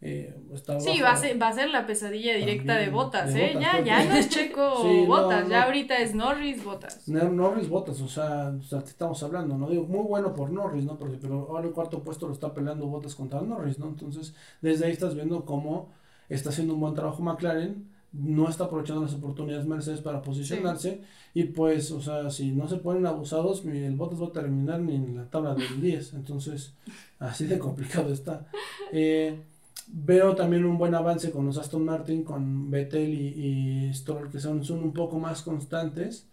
Eh, 0.00 0.34
sí, 0.78 1.02
va 1.02 1.12
a, 1.12 1.16
ser, 1.16 1.40
va 1.40 1.48
a 1.48 1.52
ser 1.52 1.68
la 1.68 1.86
pesadilla 1.86 2.36
directa 2.36 2.76
de 2.76 2.88
botas, 2.88 3.34
¿eh? 3.34 3.54
ya, 3.60 3.80
ya 3.84 4.02
no 4.04 4.14
es 4.14 4.30
Checo 4.30 4.82
Botas, 5.06 5.48
ya 5.48 5.64
ahorita 5.64 5.98
es 5.98 6.14
Norris 6.14 6.64
Botas. 6.64 7.06
Norris 7.06 7.68
Botas, 7.68 8.00
o 8.00 8.08
sea, 8.08 8.54
o 8.58 8.62
sea, 8.62 8.78
estamos 8.80 9.22
hablando, 9.22 9.58
¿no? 9.58 9.68
Digo, 9.68 9.84
muy 9.84 10.06
bueno 10.06 10.32
por 10.32 10.50
Norris, 10.50 10.84
¿no? 10.84 10.96
Porque, 10.96 11.18
pero 11.20 11.48
ahora 11.50 11.66
el 11.66 11.72
cuarto 11.72 12.02
puesto 12.02 12.26
lo 12.26 12.32
está 12.32 12.54
peleando 12.54 12.86
Botas 12.86 13.14
contra 13.14 13.42
Norris, 13.42 13.78
¿no? 13.78 13.88
Entonces, 13.88 14.34
desde 14.62 14.86
ahí 14.86 14.92
estás 14.92 15.14
viendo 15.14 15.44
cómo 15.44 15.90
está 16.30 16.48
haciendo 16.48 16.72
un 16.74 16.80
buen 16.80 16.94
trabajo 16.94 17.22
McLaren 17.22 17.95
no 18.12 18.48
está 18.48 18.64
aprovechando 18.64 19.02
las 19.02 19.14
oportunidades 19.14 19.66
Mercedes 19.66 20.00
para 20.00 20.22
posicionarse 20.22 21.02
y 21.34 21.44
pues, 21.44 21.90
o 21.90 22.00
sea, 22.00 22.30
si 22.30 22.52
no 22.52 22.68
se 22.68 22.76
ponen 22.78 23.06
abusados, 23.06 23.64
el 23.64 23.96
Bottas 23.96 24.22
va 24.22 24.28
a 24.28 24.32
terminar 24.32 24.80
ni 24.80 24.94
en 24.94 25.16
la 25.16 25.28
tabla 25.28 25.54
del 25.54 25.80
10, 25.80 26.14
entonces 26.14 26.74
así 27.18 27.46
de 27.46 27.58
complicado 27.58 28.12
está. 28.12 28.46
Eh, 28.92 29.42
veo 29.88 30.34
también 30.34 30.64
un 30.64 30.78
buen 30.78 30.94
avance 30.94 31.30
con 31.30 31.46
los 31.46 31.58
Aston 31.58 31.84
Martin, 31.84 32.24
con 32.24 32.70
Vettel 32.70 33.12
y, 33.14 33.88
y 33.88 33.94
Stroll, 33.94 34.30
que 34.30 34.40
son, 34.40 34.64
son 34.64 34.82
un 34.82 34.92
poco 34.92 35.18
más 35.18 35.42
constantes, 35.42 36.26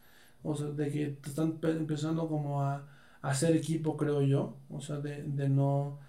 o 0.44 0.56
sea, 0.56 0.68
de 0.68 0.90
que 0.92 1.18
están 1.26 1.60
empezando 1.64 2.28
como 2.28 2.62
a, 2.62 2.76
a 3.22 3.30
hacer 3.30 3.56
equipo, 3.56 3.98
creo 3.98 4.22
yo, 4.22 4.56
o 4.70 4.82
sea, 4.82 4.98
de, 4.98 5.24
de 5.24 5.50
no 5.50 6.00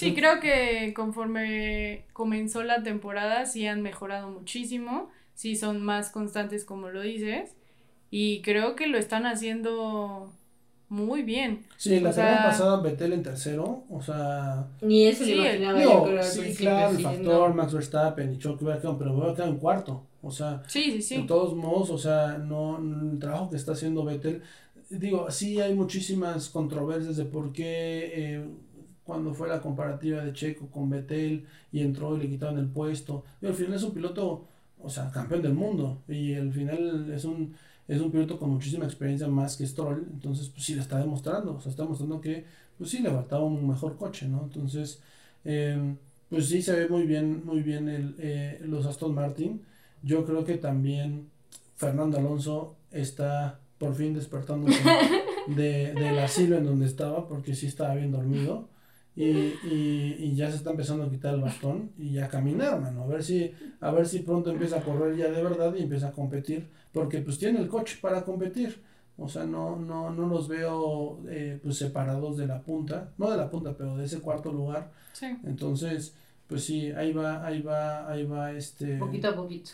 Sí, 0.00 0.14
creo 0.14 0.40
que 0.40 0.92
conforme 0.94 2.04
comenzó 2.12 2.62
la 2.62 2.82
temporada 2.82 3.44
sí 3.46 3.66
han 3.66 3.82
mejorado 3.82 4.30
muchísimo, 4.30 5.10
sí 5.34 5.56
son 5.56 5.82
más 5.82 6.10
constantes 6.10 6.64
como 6.64 6.88
lo 6.88 7.02
dices 7.02 7.54
y 8.10 8.40
creo 8.42 8.76
que 8.76 8.86
lo 8.86 8.98
están 8.98 9.26
haciendo 9.26 10.32
muy 10.88 11.22
bien. 11.22 11.66
Sí, 11.76 12.00
la 12.00 12.12
semana 12.12 12.44
pasada 12.44 12.80
Betel 12.80 13.12
en 13.12 13.22
tercero, 13.22 13.84
o 13.88 14.02
sea... 14.02 14.66
Ni 14.80 15.06
eso 15.06 15.24
sí, 15.24 15.34
Sí, 16.22 16.54
claro, 16.56 16.90
el 16.96 17.02
factor 17.02 17.54
Max 17.54 17.72
Verstappen 17.72 18.32
y 18.32 18.38
Chuck 18.38 18.60
Berkham, 18.62 18.98
pero 18.98 19.12
voy 19.12 19.30
a 19.30 19.34
quedar 19.34 19.48
en 19.50 19.58
cuarto, 19.58 20.06
o 20.22 20.30
sea... 20.30 20.62
Sí, 20.66 20.90
sí, 20.92 21.02
sí. 21.02 21.16
De 21.18 21.22
todos 21.24 21.54
modos, 21.54 21.90
o 21.90 21.98
sea, 21.98 22.38
no, 22.38 22.78
el 22.78 23.18
trabajo 23.20 23.50
que 23.50 23.56
está 23.56 23.72
haciendo 23.72 24.04
Betel, 24.04 24.42
digo, 24.88 25.30
sí 25.30 25.60
hay 25.60 25.74
muchísimas 25.74 26.48
controversias 26.48 27.16
de 27.16 27.24
por 27.24 27.52
qué... 27.52 28.12
Eh, 28.14 28.44
cuando 29.10 29.34
fue 29.34 29.48
la 29.48 29.60
comparativa 29.60 30.24
de 30.24 30.32
Checo 30.32 30.68
con 30.68 30.88
Betel 30.88 31.44
y 31.72 31.80
entró 31.80 32.16
y 32.16 32.20
le 32.20 32.28
quitaron 32.28 32.60
el 32.60 32.68
puesto. 32.68 33.24
Y 33.42 33.46
al 33.46 33.54
final 33.54 33.74
es 33.74 33.82
un 33.82 33.92
piloto, 33.92 34.46
o 34.80 34.88
sea, 34.88 35.10
campeón 35.10 35.42
del 35.42 35.52
mundo. 35.52 36.00
Y 36.06 36.34
al 36.34 36.52
final 36.52 37.10
es 37.12 37.24
un, 37.24 37.56
es 37.88 38.00
un 38.00 38.12
piloto 38.12 38.38
con 38.38 38.50
muchísima 38.50 38.84
experiencia 38.84 39.26
más 39.26 39.56
que 39.56 39.66
Stroll. 39.66 40.06
Entonces, 40.12 40.48
pues 40.50 40.64
sí 40.64 40.76
le 40.76 40.80
está 40.82 41.00
demostrando. 41.00 41.56
O 41.56 41.60
sea, 41.60 41.70
está 41.70 41.82
demostrando 41.82 42.20
que, 42.20 42.44
pues 42.78 42.88
sí, 42.88 43.00
le 43.00 43.10
faltaba 43.10 43.42
un 43.42 43.66
mejor 43.66 43.96
coche, 43.96 44.28
¿no? 44.28 44.44
Entonces, 44.44 45.02
em, 45.44 45.96
pues 46.28 46.46
sí 46.46 46.62
se 46.62 46.72
ve 46.76 46.86
muy 46.88 47.02
bien, 47.02 47.44
muy 47.44 47.62
bien 47.62 47.88
el, 47.88 48.14
eh, 48.20 48.60
los 48.62 48.86
Aston 48.86 49.12
Martin. 49.12 49.60
Yo 50.04 50.24
creo 50.24 50.44
que 50.44 50.56
también 50.56 51.30
Fernando 51.74 52.16
Alonso 52.16 52.76
está 52.92 53.58
por 53.76 53.96
fin 53.96 54.14
despertando 54.14 54.68
de, 55.48 55.94
del 55.94 56.18
asilo 56.20 56.58
en 56.58 56.64
donde 56.64 56.86
estaba, 56.86 57.26
porque 57.26 57.56
sí 57.56 57.66
estaba 57.66 57.96
bien 57.96 58.12
dormido 58.12 58.68
y, 59.16 59.24
y, 59.24 60.16
y, 60.18 60.34
ya 60.34 60.50
se 60.50 60.56
está 60.56 60.70
empezando 60.70 61.04
a 61.04 61.10
quitar 61.10 61.34
el 61.34 61.40
bastón 61.40 61.90
y 61.98 62.12
ya 62.12 62.28
caminar, 62.28 62.80
mano. 62.80 63.02
A 63.02 63.06
ver 63.06 63.24
si, 63.24 63.52
a 63.80 63.90
ver 63.90 64.06
si 64.06 64.20
pronto 64.20 64.50
empieza 64.50 64.78
a 64.78 64.82
correr 64.82 65.16
ya 65.16 65.30
de 65.30 65.42
verdad 65.42 65.74
y 65.74 65.82
empieza 65.82 66.08
a 66.08 66.12
competir, 66.12 66.68
porque 66.92 67.18
pues 67.18 67.38
tiene 67.38 67.58
el 67.58 67.68
coche 67.68 67.98
para 68.00 68.22
competir. 68.22 68.82
O 69.18 69.28
sea, 69.28 69.44
no, 69.44 69.76
no, 69.76 70.10
no 70.10 70.26
los 70.26 70.48
veo 70.48 71.20
eh, 71.28 71.58
pues 71.62 71.76
separados 71.76 72.38
de 72.38 72.46
la 72.46 72.62
punta, 72.62 73.12
no 73.18 73.30
de 73.30 73.36
la 73.36 73.50
punta, 73.50 73.74
pero 73.76 73.96
de 73.96 74.04
ese 74.04 74.20
cuarto 74.20 74.52
lugar. 74.52 74.92
Sí. 75.12 75.26
Entonces, 75.44 76.14
pues 76.46 76.64
sí, 76.64 76.90
ahí 76.92 77.12
va, 77.12 77.44
ahí 77.44 77.60
va, 77.60 78.10
ahí 78.10 78.24
va 78.24 78.52
este. 78.52 78.96
Poquito 78.96 79.28
a 79.28 79.34
poquito. 79.36 79.72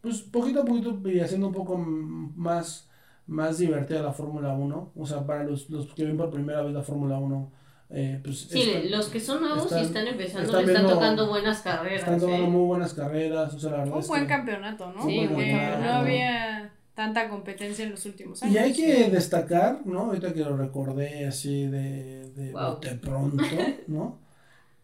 Pues 0.00 0.20
poquito 0.20 0.62
a 0.62 0.64
poquito 0.64 1.00
y 1.08 1.18
haciendo 1.18 1.48
un 1.48 1.54
poco 1.54 1.76
más, 1.76 2.88
más 3.26 3.58
divertida 3.58 4.02
la 4.02 4.12
Fórmula 4.12 4.52
1. 4.52 4.92
O 4.94 5.06
sea, 5.06 5.26
para 5.26 5.42
los, 5.42 5.68
los 5.70 5.92
que 5.94 6.04
ven 6.04 6.16
por 6.16 6.30
primera 6.30 6.62
vez 6.62 6.72
la 6.72 6.82
Fórmula 6.82 7.18
1 7.18 7.50
eh, 7.90 8.20
pues 8.22 8.40
sí, 8.40 8.88
los 8.90 9.08
que 9.08 9.18
son 9.18 9.40
nuevos 9.40 9.72
y 9.72 9.80
están 9.80 10.06
empezando 10.06 10.60
le 10.60 10.72
están 10.72 10.86
tocando 10.86 11.28
buenas 11.28 11.62
carreras. 11.62 12.00
Están 12.00 12.20
tocando 12.20 12.44
¿eh? 12.44 12.48
muy 12.48 12.66
buenas 12.66 12.92
carreras. 12.92 13.54
O 13.54 13.58
sea, 13.58 13.70
la 13.70 13.84
un 13.84 14.06
buen 14.06 14.26
campeonato, 14.26 14.92
¿no? 14.92 15.06
Sí, 15.06 15.26
Porque 15.26 15.52
no 15.52 15.92
había 15.92 16.70
tanta 16.94 17.28
competencia 17.30 17.84
en 17.84 17.92
los 17.92 18.04
últimos 18.04 18.42
años. 18.42 18.54
Y 18.54 18.58
hay 18.58 18.72
que 18.74 19.08
destacar, 19.08 19.80
¿no? 19.86 20.00
Ahorita 20.00 20.34
que 20.34 20.40
lo 20.40 20.56
recordé 20.56 21.26
así 21.26 21.66
de, 21.66 22.30
de, 22.32 22.52
de 22.52 22.94
pronto, 23.00 23.44
¿no? 23.86 24.18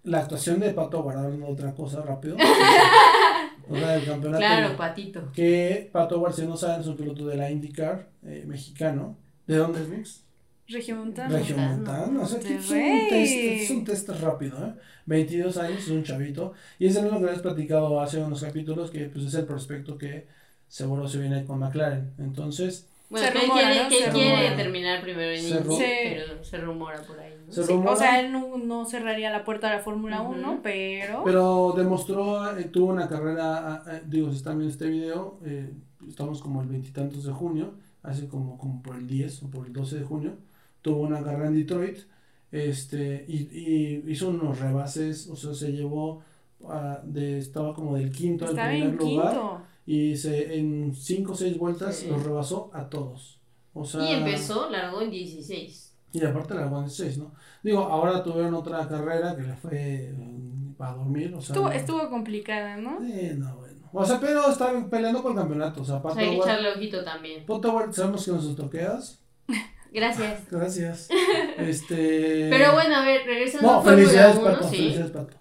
La 0.05 0.21
actuación 0.21 0.61
de 0.61 0.71
Pato 0.71 1.03
guardando 1.03 1.47
otra 1.47 1.75
cosa 1.75 2.03
rápido. 2.03 2.37
o 3.69 3.77
sea, 3.77 3.97
del 3.97 4.05
campeonato. 4.05 4.39
Claro, 4.39 4.77
Patito. 4.77 5.33
Que 5.33 5.91
Pato 5.93 6.19
Guard, 6.21 6.35
si 6.35 6.47
no 6.47 6.57
saben, 6.57 6.81
es 6.81 6.87
un 6.87 6.97
piloto 6.97 7.27
de 7.27 7.37
la 7.37 7.51
IndyCar 7.51 8.09
eh, 8.23 8.45
mexicano. 8.47 9.17
¿De 9.47 9.57
dónde 9.57 9.83
es, 9.83 9.89
Mix? 9.89 10.25
Regiomontano. 10.67 11.37
Regiomontano, 11.37 12.23
o 12.23 12.27
sea 12.27 12.41
que 12.41 12.55
es 12.57 12.71
un, 12.71 13.09
test, 13.09 13.33
es 13.35 13.71
un 13.71 13.85
test 13.85 14.09
rápido, 14.09 14.57
¿eh? 14.67 14.73
22 15.07 15.57
años, 15.59 15.79
es 15.81 15.89
un 15.89 16.03
chavito. 16.03 16.55
Y 16.79 16.87
es 16.87 16.97
el 16.97 17.05
mismo 17.05 17.21
que 17.21 17.27
les 17.27 17.39
he 17.39 17.43
platicado 17.43 18.01
hace 18.01 18.19
unos 18.19 18.43
capítulos, 18.43 18.91
que 18.91 19.07
pues 19.07 19.27
es 19.27 19.35
el 19.35 19.45
prospecto 19.45 19.99
que 19.99 20.27
seguro 20.67 21.07
se 21.07 21.19
viene 21.19 21.45
con 21.45 21.59
McLaren. 21.59 22.15
Entonces... 22.19 22.89
Bueno, 23.11 23.27
se 23.27 23.39
rumora, 23.39 23.89
quiere, 23.89 24.11
quiere 24.11 24.57
terminar 24.57 25.03
primero 25.03 25.31
en 25.31 25.45
Indy, 25.45 25.77
pero 25.79 26.43
se 26.43 26.57
rumora 26.57 27.03
por 27.03 27.21
ahí. 27.21 27.35
¿no? 27.47 27.91
o 27.91 27.97
sea, 27.97 28.21
él 28.21 28.33
no, 28.33 28.57
no, 28.57 28.87
cerraría 28.87 29.31
la 29.31 29.45
puerta 29.45 29.71
a 29.71 29.75
la 29.75 29.81
Fórmula 29.81 30.23
1, 30.23 30.61
pero... 30.63 31.23
Pero 31.23 31.75
demostró, 31.77 32.59
eh, 32.59 32.65
tuvo 32.65 32.87
una 32.87 33.07
carrera, 33.07 33.85
eh, 33.87 34.03
digo, 34.07 34.31
si 34.31 34.39
están 34.39 34.57
viendo 34.57 34.73
este 34.73 34.89
video, 34.89 35.39
eh, 35.45 35.71
estamos 36.09 36.41
como 36.41 36.63
el 36.63 36.69
veintitantos 36.69 37.25
de 37.25 37.33
junio, 37.33 37.75
hace 38.03 38.27
como, 38.27 38.57
como 38.57 38.83
por 38.83 38.97
el 38.97 39.07
10 39.07 39.43
o 39.43 39.51
por 39.51 39.67
el 39.67 39.73
12 39.75 39.99
de 39.99 40.05
junio 40.05 40.39
tuvo 40.85 41.01
una 41.01 41.25
carrera 41.25 41.49
en 41.49 41.55
Detroit 41.55 41.99
este, 42.53 43.25
y, 43.27 43.49
y 43.51 44.05
hizo 44.07 44.29
unos 44.29 44.61
rebases, 44.61 45.27
o 45.29 45.35
sea, 45.35 45.55
se 45.55 45.73
llevó 45.73 46.23
a, 46.69 47.01
de, 47.03 47.39
estaba 47.39 47.75
como 47.75 47.97
del 47.97 48.13
quinto 48.13 48.47
al 48.47 48.55
primer 48.55 48.95
lugar 48.95 49.65
y 49.87 50.15
se, 50.17 50.57
en 50.57 50.95
cinco 50.95 51.33
o 51.33 51.35
seis 51.35 51.59
vueltas 51.59 52.05
los 52.05 52.23
rebasó 52.23 52.71
a 52.75 52.89
todos. 52.89 53.41
O 53.73 53.85
sea, 53.85 54.09
y 54.09 54.13
empezó, 54.15 54.71
largó 54.71 55.01
en 55.01 55.11
16. 55.11 55.97
Y 56.13 56.25
aparte 56.25 56.55
largó 56.55 56.77
en 56.77 56.85
16, 56.85 57.19
¿no? 57.19 57.35
Digo, 57.63 57.81
ahora 57.81 58.23
tuvieron 58.23 58.55
otra 58.55 58.87
carrera 58.87 59.35
que 59.35 59.43
le 59.43 59.57
fue 59.57 60.15
mm, 60.17 60.75
para 60.75 60.95
dormir, 60.95 61.35
o 61.35 61.41
sea. 61.41 61.55
Estuvo, 61.55 61.71
estuvo 61.71 62.09
complicada, 62.09 62.77
¿no? 62.77 63.01
Sí, 63.01 63.31
no, 63.37 63.57
bueno. 63.57 63.89
O 63.93 64.05
sea, 64.05 64.21
pero 64.21 64.49
está 64.49 64.73
peleando 64.89 65.23
por 65.23 65.33
el 65.33 65.39
campeonato, 65.39 65.83
o 65.83 65.85
sea, 65.85 65.97
aparte. 65.97 66.21
Hay 66.21 66.31
que 66.31 66.37
echarle 66.37 66.73
ojito 66.73 67.03
también. 67.03 67.45
sabemos 67.91 68.25
que 68.25 68.31
nos 68.31 68.55
toqueas. 68.55 69.24
Gracias. 69.95 70.41
Gracias. 70.51 71.09
Este. 71.57 72.49
Pero 72.51 72.73
bueno, 72.73 72.97
a 72.97 73.05
ver, 73.05 73.25
regresando 73.25 73.69
no, 73.69 73.79
a 73.79 73.83
Fórmula 73.83 74.35
1. 74.37 74.43
Pato, 74.43 74.69
¿sí? 74.69 74.77
Felicidades, 74.77 75.11
Pato. 75.13 75.37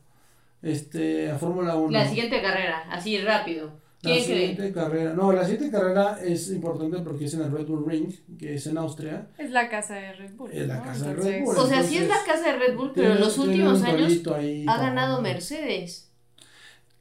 Este, 0.61 1.31
a 1.31 1.37
Fórmula 1.37 1.75
1. 1.75 1.91
La 1.91 2.07
siguiente 2.07 2.41
carrera, 2.41 2.85
así 2.89 3.17
rápido. 3.17 3.81
¿Quién 3.99 4.17
la 4.17 4.23
siguiente 4.23 4.73
carrera. 4.73 5.13
No, 5.13 5.31
la 5.31 5.43
siguiente 5.45 5.71
carrera 5.71 6.19
es 6.21 6.51
importante 6.51 6.99
porque 6.99 7.25
es 7.25 7.33
en 7.33 7.41
el 7.41 7.51
Red 7.51 7.65
Bull 7.65 7.85
Ring, 7.87 8.13
que 8.37 8.55
es 8.55 8.67
en 8.67 8.77
Austria. 8.77 9.27
Es 9.37 9.49
la 9.49 9.69
casa 9.69 9.95
de 9.95 10.13
Red 10.13 10.33
Bull. 10.35 10.51
Es 10.51 10.67
la 10.67 10.83
casa 10.83 11.07
de 11.07 11.15
Red 11.15 11.43
Bull. 11.45 11.57
O 11.57 11.65
sea, 11.65 11.81
sí 11.81 11.97
es 11.97 12.07
la 12.07 12.23
casa 12.25 12.51
de 12.51 12.59
Red 12.59 12.75
Bull, 12.75 12.91
pero 12.93 13.13
en 13.13 13.19
los 13.19 13.37
últimos 13.37 13.81
años 13.81 14.21
ha 14.67 14.77
ganado 14.77 15.21
Mercedes. 15.21 16.12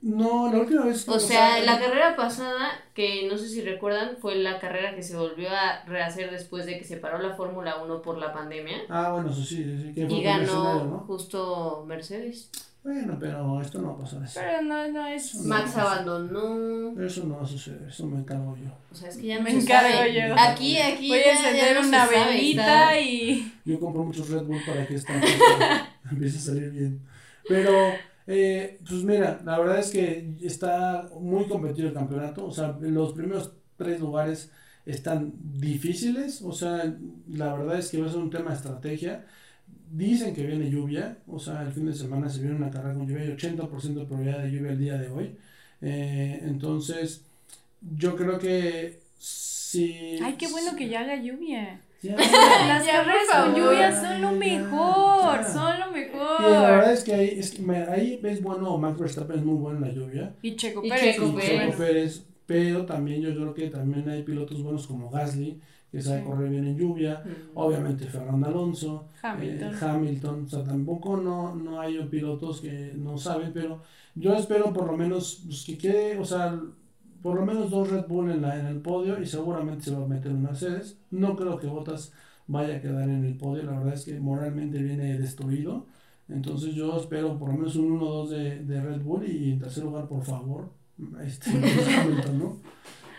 No, 0.03 0.53
la 0.53 0.59
última 0.59 0.85
vez. 0.85 1.09
O 1.09 1.21
sea, 1.21 1.61
la 1.63 1.79
carrera 1.79 2.17
pasada, 2.17 2.73
que 2.93 3.29
no 3.29 3.39
sé 3.39 3.49
si 3.49 3.63
recuerdan, 3.63 4.17
fue 4.21 4.35
la 4.35 4.59
carrera 4.59 4.97
que 4.97 5.03
se 5.03 5.17
volvió 5.17 5.49
a 5.49 5.85
rehacer 5.85 6.31
después 6.33 6.67
de 6.67 6.77
que 6.77 6.85
se 6.85 6.97
paró 6.97 7.19
la 7.19 7.35
Fórmula 7.37 7.77
1 7.83 8.03
por 8.03 8.19
la 8.19 8.33
pandemia. 8.33 8.79
Ah, 8.89 9.13
bueno, 9.13 9.31
eso 9.31 9.43
sí, 9.45 9.65
sí, 9.81 9.93
que 9.95 10.07
fue 10.07 10.17
Y 10.17 10.23
ganó 10.25 11.05
justo 11.07 11.85
Mercedes. 11.87 12.51
Bueno, 12.83 13.17
pero 13.21 13.61
esto 13.61 13.81
no 13.81 13.97
pasa 13.97 14.25
eso. 14.25 14.41
Pero 14.41 14.63
no, 14.63 14.89
no 14.89 15.07
es. 15.07 15.37
Max 15.37 15.77
abandonó. 15.77 17.01
Eso 17.01 17.23
no 17.25 17.37
va 17.37 17.45
a 17.45 17.47
suceder, 17.47 17.89
eso 17.89 18.05
me 18.05 18.19
encargo 18.19 18.57
yo. 18.57 18.73
O 18.91 18.95
sea, 18.97 19.09
es 19.09 19.19
que 19.19 19.29
ya 19.29 19.41
me 19.41 19.53
encargo 19.53 20.05
yo. 20.13 20.35
Aquí, 20.37 20.79
aquí. 20.79 21.07
Voy 21.07 21.21
a 21.21 21.33
encender 21.33 21.79
una 21.79 22.09
velita 22.09 22.99
y. 22.99 23.53
Yo 23.65 23.79
compro 23.79 24.03
muchos 24.03 24.29
Red 24.29 24.43
Bull 24.43 24.61
para 24.67 24.85
que 24.85 24.97
esta 24.97 25.15
empiece 26.11 26.39
a 26.39 26.41
salir 26.41 26.71
bien. 26.71 27.01
Pero. 27.47 27.93
Eh, 28.35 28.79
pues 28.89 29.05
mira, 29.05 29.43
la 29.45 29.59
verdad 29.59 29.79
es 29.79 29.91
que 29.91 30.37
está 30.41 31.09
muy 31.21 31.45
competido 31.47 31.89
el 31.89 31.95
campeonato. 31.95 32.47
O 32.47 32.51
sea, 32.51 32.79
los 32.81 33.13
primeros 33.13 33.53
tres 33.77 34.01
lugares 34.01 34.51
están 34.87 35.33
difíciles. 35.43 36.41
O 36.43 36.53
sea, 36.53 36.97
la 37.29 37.55
verdad 37.55 37.79
es 37.79 37.91
que 37.91 38.01
va 38.01 38.07
a 38.07 38.11
ser 38.11 38.21
un 38.21 38.31
tema 38.31 38.51
de 38.51 38.57
estrategia. 38.57 39.27
Dicen 39.91 40.35
que 40.35 40.47
viene 40.47 40.71
lluvia. 40.71 41.19
O 41.27 41.39
sea, 41.39 41.63
el 41.63 41.73
fin 41.73 41.87
de 41.87 41.95
semana 41.95 42.31
se 42.31 42.41
viene 42.41 42.57
una 42.57 42.71
carrera 42.71 42.95
con 42.95 43.07
lluvia. 43.07 43.23
Hay 43.23 43.37
80% 43.37 44.01
de 44.01 44.07
probabilidad 44.07 44.43
de 44.43 44.51
lluvia 44.51 44.73
el 44.73 44.79
día 44.79 44.99
de 44.99 45.09
hoy. 45.11 45.37
Eh, 45.83 46.41
entonces, 46.45 47.25
yo 47.99 48.17
creo 48.17 48.39
que 48.39 49.01
si. 49.19 50.19
Ay, 50.23 50.37
qué 50.39 50.49
bueno 50.49 50.75
que 50.75 50.89
ya 50.89 51.01
haga 51.01 51.17
lluvia. 51.17 51.83
Las 52.11 52.85
carreras 52.87 53.29
con 53.31 53.55
lluvia 53.55 54.01
son 54.01 54.21
lo 54.21 54.33
mejor, 54.33 55.45
son 55.45 55.79
lo 55.79 55.93
mejor. 55.93 56.41
Y 56.41 56.43
la 56.43 56.71
verdad 56.71 56.93
es 56.93 57.05
que 57.05 57.15
ahí 57.15 57.29
es, 57.39 57.61
ahí 57.89 58.21
es 58.23 58.43
bueno, 58.43 58.77
Max 58.77 58.99
Verstappen 58.99 59.39
es 59.39 59.45
muy 59.45 59.55
bueno 59.55 59.79
en 59.79 59.85
la 59.85 59.93
lluvia. 59.93 60.35
Y 60.43 60.57
Checo 60.57 60.83
Pérez. 60.83 61.17
Checo, 61.17 61.35
Pérez. 61.77 62.27
Pero 62.45 62.85
también 62.85 63.23
yo 63.23 63.33
creo 63.35 63.55
que 63.55 63.69
también 63.69 64.09
hay 64.09 64.25
pilotos 64.25 64.63
buenos 64.63 64.87
como 64.89 65.11
Gasly, 65.11 65.61
que 65.93 66.03
sabe 66.03 66.25
correr 66.25 66.51
bien 66.51 66.67
en 66.67 66.77
lluvia. 66.77 67.23
Obviamente 67.55 68.07
Fernando 68.07 68.49
Alonso, 68.49 69.09
Hamilton. 69.23 69.73
Eh, 69.73 69.79
Hamilton. 69.81 70.45
O 70.45 70.49
sea, 70.49 70.65
tampoco 70.65 71.17
no, 71.17 71.55
no 71.55 71.81
hay 71.81 72.03
pilotos 72.07 72.61
que 72.61 72.93
no 72.97 73.17
saben, 73.17 73.53
pero 73.53 73.81
yo 74.17 74.35
espero 74.35 74.73
por 74.73 74.87
lo 74.87 74.97
menos 74.97 75.43
pues, 75.47 75.65
que 75.65 75.79
quede, 75.79 76.19
o 76.19 76.25
sea, 76.25 76.61
por 77.23 77.37
lo 77.37 77.47
menos 77.47 77.71
dos 77.71 77.91
Red 77.91 78.07
Bull 78.09 78.31
en, 78.31 78.43
la, 78.43 78.59
en 78.59 78.67
el 78.67 78.81
podio 78.81 79.21
y 79.21 79.27
seguramente 79.27 79.85
se 79.85 79.95
va 79.95 80.05
a 80.05 80.09
meter 80.09 80.33
un 80.33 80.43
Mercedes. 80.43 80.99
No 81.11 81.37
creo 81.37 81.59
que 81.59 81.67
Bottas 81.67 82.13
vaya 82.47 82.77
a 82.77 82.81
quedar 82.81 83.09
en 83.09 83.25
el 83.25 83.37
podio, 83.37 83.63
la 83.63 83.79
verdad 83.79 83.95
es 83.95 84.05
que 84.05 84.19
moralmente 84.19 84.83
viene 84.83 85.19
destruido. 85.19 85.87
Entonces 86.29 86.75
yo 86.75 86.97
espero 86.99 87.39
por 87.39 87.51
lo 87.51 87.55
menos 87.55 87.77
un 87.77 88.01
1-2 88.01 88.29
de, 88.29 88.65
de, 88.65 88.81
Red 88.81 89.03
Bull 89.03 89.29
y 89.29 89.53
en 89.53 89.59
tercer 89.59 89.85
lugar, 89.85 90.09
por 90.09 90.25
favor, 90.25 90.71
este, 91.23 91.51
¿no? 92.33 92.61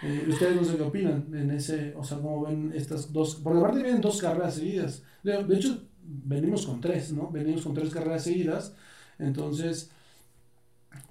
Eh, 0.04 0.26
ustedes 0.28 0.56
no 0.56 0.64
sé 0.64 0.76
qué 0.76 0.84
opinan 0.84 1.28
en 1.34 1.52
ese, 1.52 1.94
o 1.96 2.04
sea, 2.04 2.18
cómo 2.18 2.44
ven 2.44 2.74
estas 2.76 3.14
dos, 3.14 3.36
porque 3.36 3.60
aparte 3.60 3.82
vienen 3.82 4.02
dos 4.02 4.20
carreras 4.20 4.56
seguidas. 4.56 5.04
De, 5.22 5.44
de 5.44 5.56
hecho, 5.56 5.82
venimos 6.02 6.66
con 6.66 6.82
tres, 6.82 7.14
¿no? 7.14 7.30
Venimos 7.30 7.62
con 7.62 7.74
tres 7.74 7.90
carreras 7.90 8.24
seguidas. 8.24 8.76
Entonces, 9.18 9.92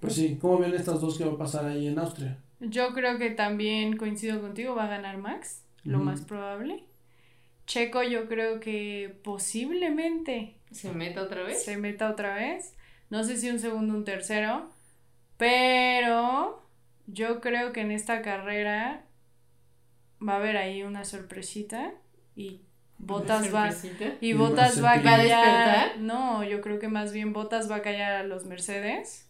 pues 0.01 0.15
sí, 0.15 0.39
¿cómo 0.41 0.59
ven 0.59 0.75
estas 0.75 1.01
dos 1.01 1.17
que 1.17 1.25
va 1.25 1.33
a 1.33 1.39
pasar 1.39 1.65
ahí 1.65 1.87
en 1.87 1.99
Austria? 1.99 2.39
Yo 2.63 2.93
creo 2.95 3.19
que 3.19 3.31
también 3.31 3.97
coincido 3.97 4.41
contigo, 4.41 4.75
va 4.75 4.85
a 4.85 4.89
ganar 4.89 5.19
Max, 5.19 5.65
lo 5.83 5.99
más 5.99 6.21
probable. 6.21 6.85
Checo 7.67 8.03
yo 8.03 8.29
creo 8.29 8.61
que 8.61 9.19
posiblemente... 9.25 10.57
¿Se 10.71 10.93
meta 10.93 11.23
otra 11.23 11.43
vez? 11.43 11.65
Se 11.65 11.77
meta 11.77 12.09
otra 12.09 12.37
vez. 12.37 12.75
No 13.11 13.25
sé 13.25 13.37
si 13.37 13.51
un 13.51 13.59
segundo, 13.59 13.95
un 13.95 14.05
tercero. 14.05 14.71
Pero 15.37 16.63
yo 17.07 17.41
creo 17.41 17.73
que 17.73 17.81
en 17.81 17.91
esta 17.91 18.23
carrera 18.23 19.05
va 20.27 20.35
a 20.35 20.37
haber 20.37 20.57
ahí 20.57 20.83
una 20.85 21.05
sorpresita 21.05 21.93
y 22.37 22.61
Botas 22.99 23.53
va 23.53 23.71
y 24.21 24.33
Botas 24.35 24.83
va 24.83 24.93
a 24.93 25.03
callar. 25.03 25.99
No, 25.99 26.45
yo 26.45 26.61
creo 26.61 26.79
que 26.79 26.87
más 26.87 27.13
bien 27.13 27.33
Botas 27.33 27.69
va 27.69 27.77
a 27.77 27.83
callar 27.83 28.13
a 28.13 28.23
los 28.23 28.47
Mercedes 28.47 29.29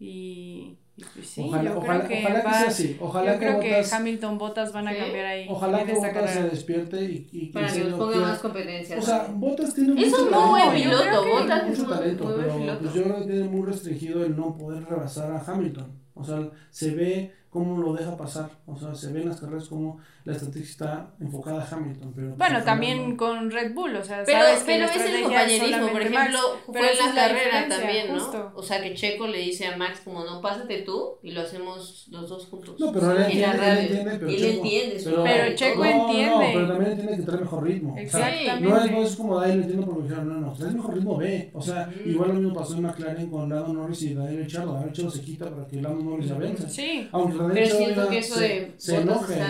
y 0.00 0.78
pues 1.14 1.26
sí, 1.26 1.42
ojalá, 1.44 1.74
yo 1.74 1.80
creo 1.80 2.08
que, 2.08 2.20
ojalá 2.20 2.42
que 2.42 2.50
sea 2.50 2.68
así. 2.68 2.96
Ojalá 2.98 3.32
yo 3.34 3.38
creo 3.38 3.60
que, 3.60 3.84
Hamilton 3.92 4.38
Botas 4.38 4.72
van 4.72 4.88
a 4.88 4.96
cambiar 4.96 5.26
ahí. 5.26 5.46
Ojalá 5.48 5.84
que 5.84 5.92
Botas 5.92 6.30
se 6.30 6.42
despierte 6.44 7.04
y, 7.04 7.28
y 7.32 7.46
para 7.46 7.70
que 7.70 7.84
nos 7.84 7.98
ponga 7.98 8.18
más 8.18 8.38
competencia. 8.38 8.98
O 8.98 9.02
sea, 9.02 9.28
Botas 9.30 9.74
tiene 9.74 9.92
mucho 9.92 10.06
es 10.06 10.12
un 10.14 10.30
muy 10.30 10.48
buen 10.48 10.74
piloto, 10.74 11.26
Botas 11.28 11.68
mucho 11.68 11.86
talento, 11.86 12.34
pero 12.36 12.78
pues 12.78 12.94
yo 12.94 13.02
creo 13.02 13.16
que 13.18 13.24
tiene 13.24 13.44
muy 13.44 13.66
restringido 13.66 14.24
el 14.24 14.36
no 14.36 14.56
poder 14.56 14.84
rebasar 14.84 15.32
a 15.32 15.44
Hamilton. 15.46 16.06
O 16.14 16.24
sea, 16.24 16.48
se 16.70 16.92
ve 16.92 17.32
cómo 17.56 17.80
lo 17.80 17.94
deja 17.94 18.14
pasar. 18.18 18.50
O 18.66 18.76
sea, 18.76 18.94
se 18.94 19.10
ve 19.12 19.22
en 19.22 19.30
las 19.30 19.40
carreras 19.40 19.66
como 19.66 19.98
la 20.24 20.32
estrategia 20.32 20.68
está 20.68 21.10
enfocada 21.20 21.62
a 21.62 21.74
Hamilton. 21.74 22.12
Pero 22.14 22.34
bueno, 22.36 22.62
también 22.64 23.16
con 23.16 23.50
Red 23.50 23.72
Bull, 23.72 23.96
o 23.96 24.04
sea, 24.04 24.24
pero, 24.26 24.40
sabes 24.40 24.62
pero 24.66 24.84
es 24.84 24.96
el 24.96 25.22
compañerismo, 25.22 25.88
por 25.88 26.02
ejemplo, 26.02 26.38
fue 26.66 26.92
en 26.92 26.98
la 26.98 27.14
carrera 27.14 27.68
también, 27.68 28.14
¿no? 28.14 28.52
O 28.54 28.62
sea, 28.62 28.82
que 28.82 28.92
Checo 28.92 29.26
le 29.26 29.38
dice 29.38 29.68
a 29.68 29.76
Max 29.78 30.02
como, 30.04 30.22
no, 30.22 30.42
pásate 30.42 30.82
tú 30.82 31.14
y 31.22 31.30
lo 31.30 31.40
hacemos 31.40 32.08
los 32.10 32.28
dos 32.28 32.46
juntos. 32.46 32.78
No, 32.78 32.92
pero 32.92 33.12
él 33.12 33.22
entiende, 33.22 33.86
él 33.86 33.88
entiende, 33.88 34.16
pero, 34.18 34.26
Checo, 34.34 34.54
entiende, 34.56 35.02
pero, 35.24 35.54
Checo 35.54 35.84
entiende. 35.84 36.28
No, 36.28 36.52
pero 36.52 36.68
también 36.68 36.96
tiene 36.98 37.16
que 37.16 37.22
traer 37.22 37.40
mejor 37.40 37.64
ritmo. 37.64 37.96
Exactamente. 37.96 38.66
O 38.66 38.76
sea, 38.76 38.86
no, 38.90 39.02
es, 39.02 39.10
es 39.10 39.16
como 39.16 39.40
Daniel 39.40 39.60
entiendo 39.62 39.86
porque 39.86 40.02
dijeron, 40.02 40.28
no, 40.28 40.46
no, 40.46 40.52
traes 40.52 40.74
mejor 40.74 40.94
ritmo, 40.94 41.16
ve. 41.16 41.50
O 41.54 41.62
sea, 41.62 41.90
igual 42.04 42.28
lo 42.28 42.34
mismo 42.34 42.52
pasó 42.52 42.74
en 42.74 42.82
McLaren 42.82 43.30
con 43.30 43.48
Lando 43.48 43.72
Norris 43.72 44.02
y 44.02 44.14
Daniel 44.14 44.42
Ricciardo. 44.42 44.72
Daniel 44.72 44.88
Ricciardo 44.88 45.10
se 45.12 45.22
quita 45.22 45.48
para 45.48 45.66
que 45.66 45.80
Lando 45.80 46.04
Norris 46.04 46.30
avance. 46.30 46.68
Sí. 46.68 47.08
Aunque 47.12 47.45
Daniel 47.48 47.70
siento 47.70 48.08
que 48.08 48.18
eso 48.18 48.40
de 48.40 48.74
se 48.76 48.96
enoje, 48.96 49.42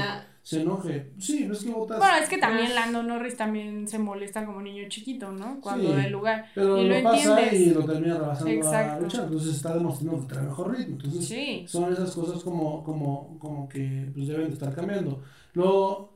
se 0.43 0.63
enoje. 0.63 1.13
Sí, 1.19 1.49
es 1.51 1.65
que 1.65 1.71
Botas. 1.71 1.99
Bueno, 1.99 2.17
es 2.23 2.29
que 2.29 2.39
también 2.39 2.75
Lando 2.75 3.03
Norris 3.03 3.37
también 3.37 3.89
se 3.89 3.99
molesta 3.99 4.47
como 4.47 4.63
niño 4.63 4.85
chiquito, 4.89 5.33
¿no? 5.33 5.61
Cuando 5.61 5.95
sí, 5.95 6.05
el 6.07 6.13
lugar. 6.13 6.47
Pero 6.55 6.79
y 6.81 6.89
lo, 6.89 7.03
pasa 7.03 7.53
y 7.53 7.71
lo 7.71 7.85
termina 7.85 8.15
rebasando 8.19 8.53
Exacto. 8.53 8.95
a 8.95 9.01
luchar. 9.01 9.25
Entonces 9.25 9.57
está 9.57 9.75
demostrando 9.75 10.21
que 10.21 10.35
trae 10.35 10.45
mejor 10.45 10.77
ritmo. 10.77 10.97
Entonces 10.97 11.27
sí. 11.27 11.65
son 11.67 11.93
esas 11.93 12.13
cosas 12.13 12.43
como, 12.43 12.85
como, 12.85 13.39
como 13.39 13.69
que 13.69 14.11
pues, 14.15 14.29
deben 14.29 14.49
de 14.49 14.53
estar 14.55 14.75
cambiando. 14.75 15.23
Luego. 15.53 16.15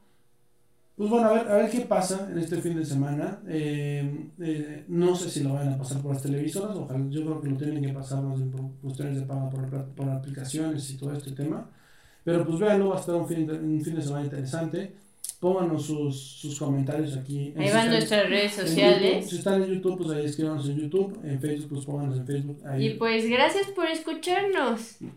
Pues 1.00 1.08
bueno, 1.08 1.28
a 1.28 1.32
ver, 1.32 1.48
a 1.48 1.56
ver 1.56 1.70
qué 1.70 1.80
pasa 1.80 2.28
en 2.30 2.38
este 2.38 2.60
fin 2.60 2.76
de 2.76 2.84
semana. 2.84 3.40
Eh, 3.48 4.28
eh, 4.38 4.84
no 4.88 5.16
sé 5.16 5.30
si 5.30 5.42
lo 5.42 5.54
van 5.54 5.72
a 5.72 5.78
pasar 5.78 6.02
por 6.02 6.12
las 6.12 6.22
televisoras, 6.22 6.76
ojalá, 6.76 7.02
yo 7.08 7.22
creo 7.22 7.40
que 7.40 7.48
lo 7.48 7.56
tienen 7.56 7.82
que 7.82 7.88
pasar 7.90 8.22
más 8.22 8.36
bien 8.36 8.50
por 8.50 8.70
cuestiones 8.82 9.18
de 9.18 9.22
pago 9.22 9.48
por, 9.48 9.66
por 9.94 10.10
aplicaciones 10.10 10.90
y 10.90 10.98
todo 10.98 11.14
este 11.14 11.30
tema. 11.30 11.70
Pero 12.22 12.44
pues 12.44 12.58
véanlo, 12.60 12.90
va 12.90 12.96
a 12.98 13.00
estar 13.00 13.14
un 13.14 13.26
fin 13.26 13.46
de, 13.46 13.54
un 13.54 13.80
fin 13.82 13.94
de 13.94 14.02
semana 14.02 14.24
interesante. 14.24 14.92
Pónganos 15.40 15.86
sus, 15.86 16.20
sus 16.20 16.58
comentarios 16.58 17.16
aquí. 17.16 17.54
Ahí 17.56 17.70
van 17.70 17.88
nuestras 17.88 18.28
redes 18.28 18.52
sociales. 18.52 19.30
si 19.30 19.38
están 19.38 19.62
en 19.62 19.70
YouTube, 19.70 19.96
pues 19.96 20.10
ahí 20.10 20.26
escríbanos 20.26 20.68
en 20.68 20.80
YouTube. 20.80 21.18
En 21.24 21.40
Facebook, 21.40 21.70
pues 21.70 21.86
pónganos 21.86 22.18
en 22.18 22.26
Facebook. 22.26 22.60
Ahí. 22.66 22.88
Y 22.88 22.94
pues 22.98 23.26
gracias 23.26 23.68
por 23.68 23.86
escucharnos. 23.86 24.98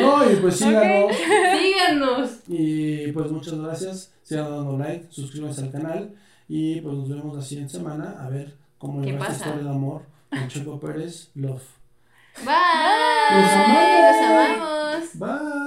no, 0.00 0.30
y 0.30 0.36
pues 0.36 0.56
síganos. 0.56 1.12
síganos. 1.16 2.30
Y 2.48 3.12
pues 3.12 3.30
muchas 3.30 3.58
gracias. 3.58 4.12
Sigan 4.22 4.50
dando 4.50 4.76
like, 4.78 5.06
suscríbanse 5.10 5.62
al 5.62 5.70
canal. 5.70 6.14
Y 6.48 6.80
pues 6.80 6.96
nos 6.96 7.08
vemos 7.08 7.36
la 7.36 7.42
siguiente 7.42 7.72
semana 7.72 8.16
a 8.20 8.28
ver 8.28 8.54
cómo 8.78 9.00
le 9.00 9.16
va 9.16 9.26
esta 9.26 9.36
historia 9.36 9.64
de 9.64 9.70
amor 9.70 10.02
con 10.30 10.48
Checo 10.48 10.80
Pérez 10.80 11.30
Love. 11.34 11.62
Bye. 12.44 12.52
Los 13.32 13.52
amamos. 13.52 15.18
Bye. 15.18 15.65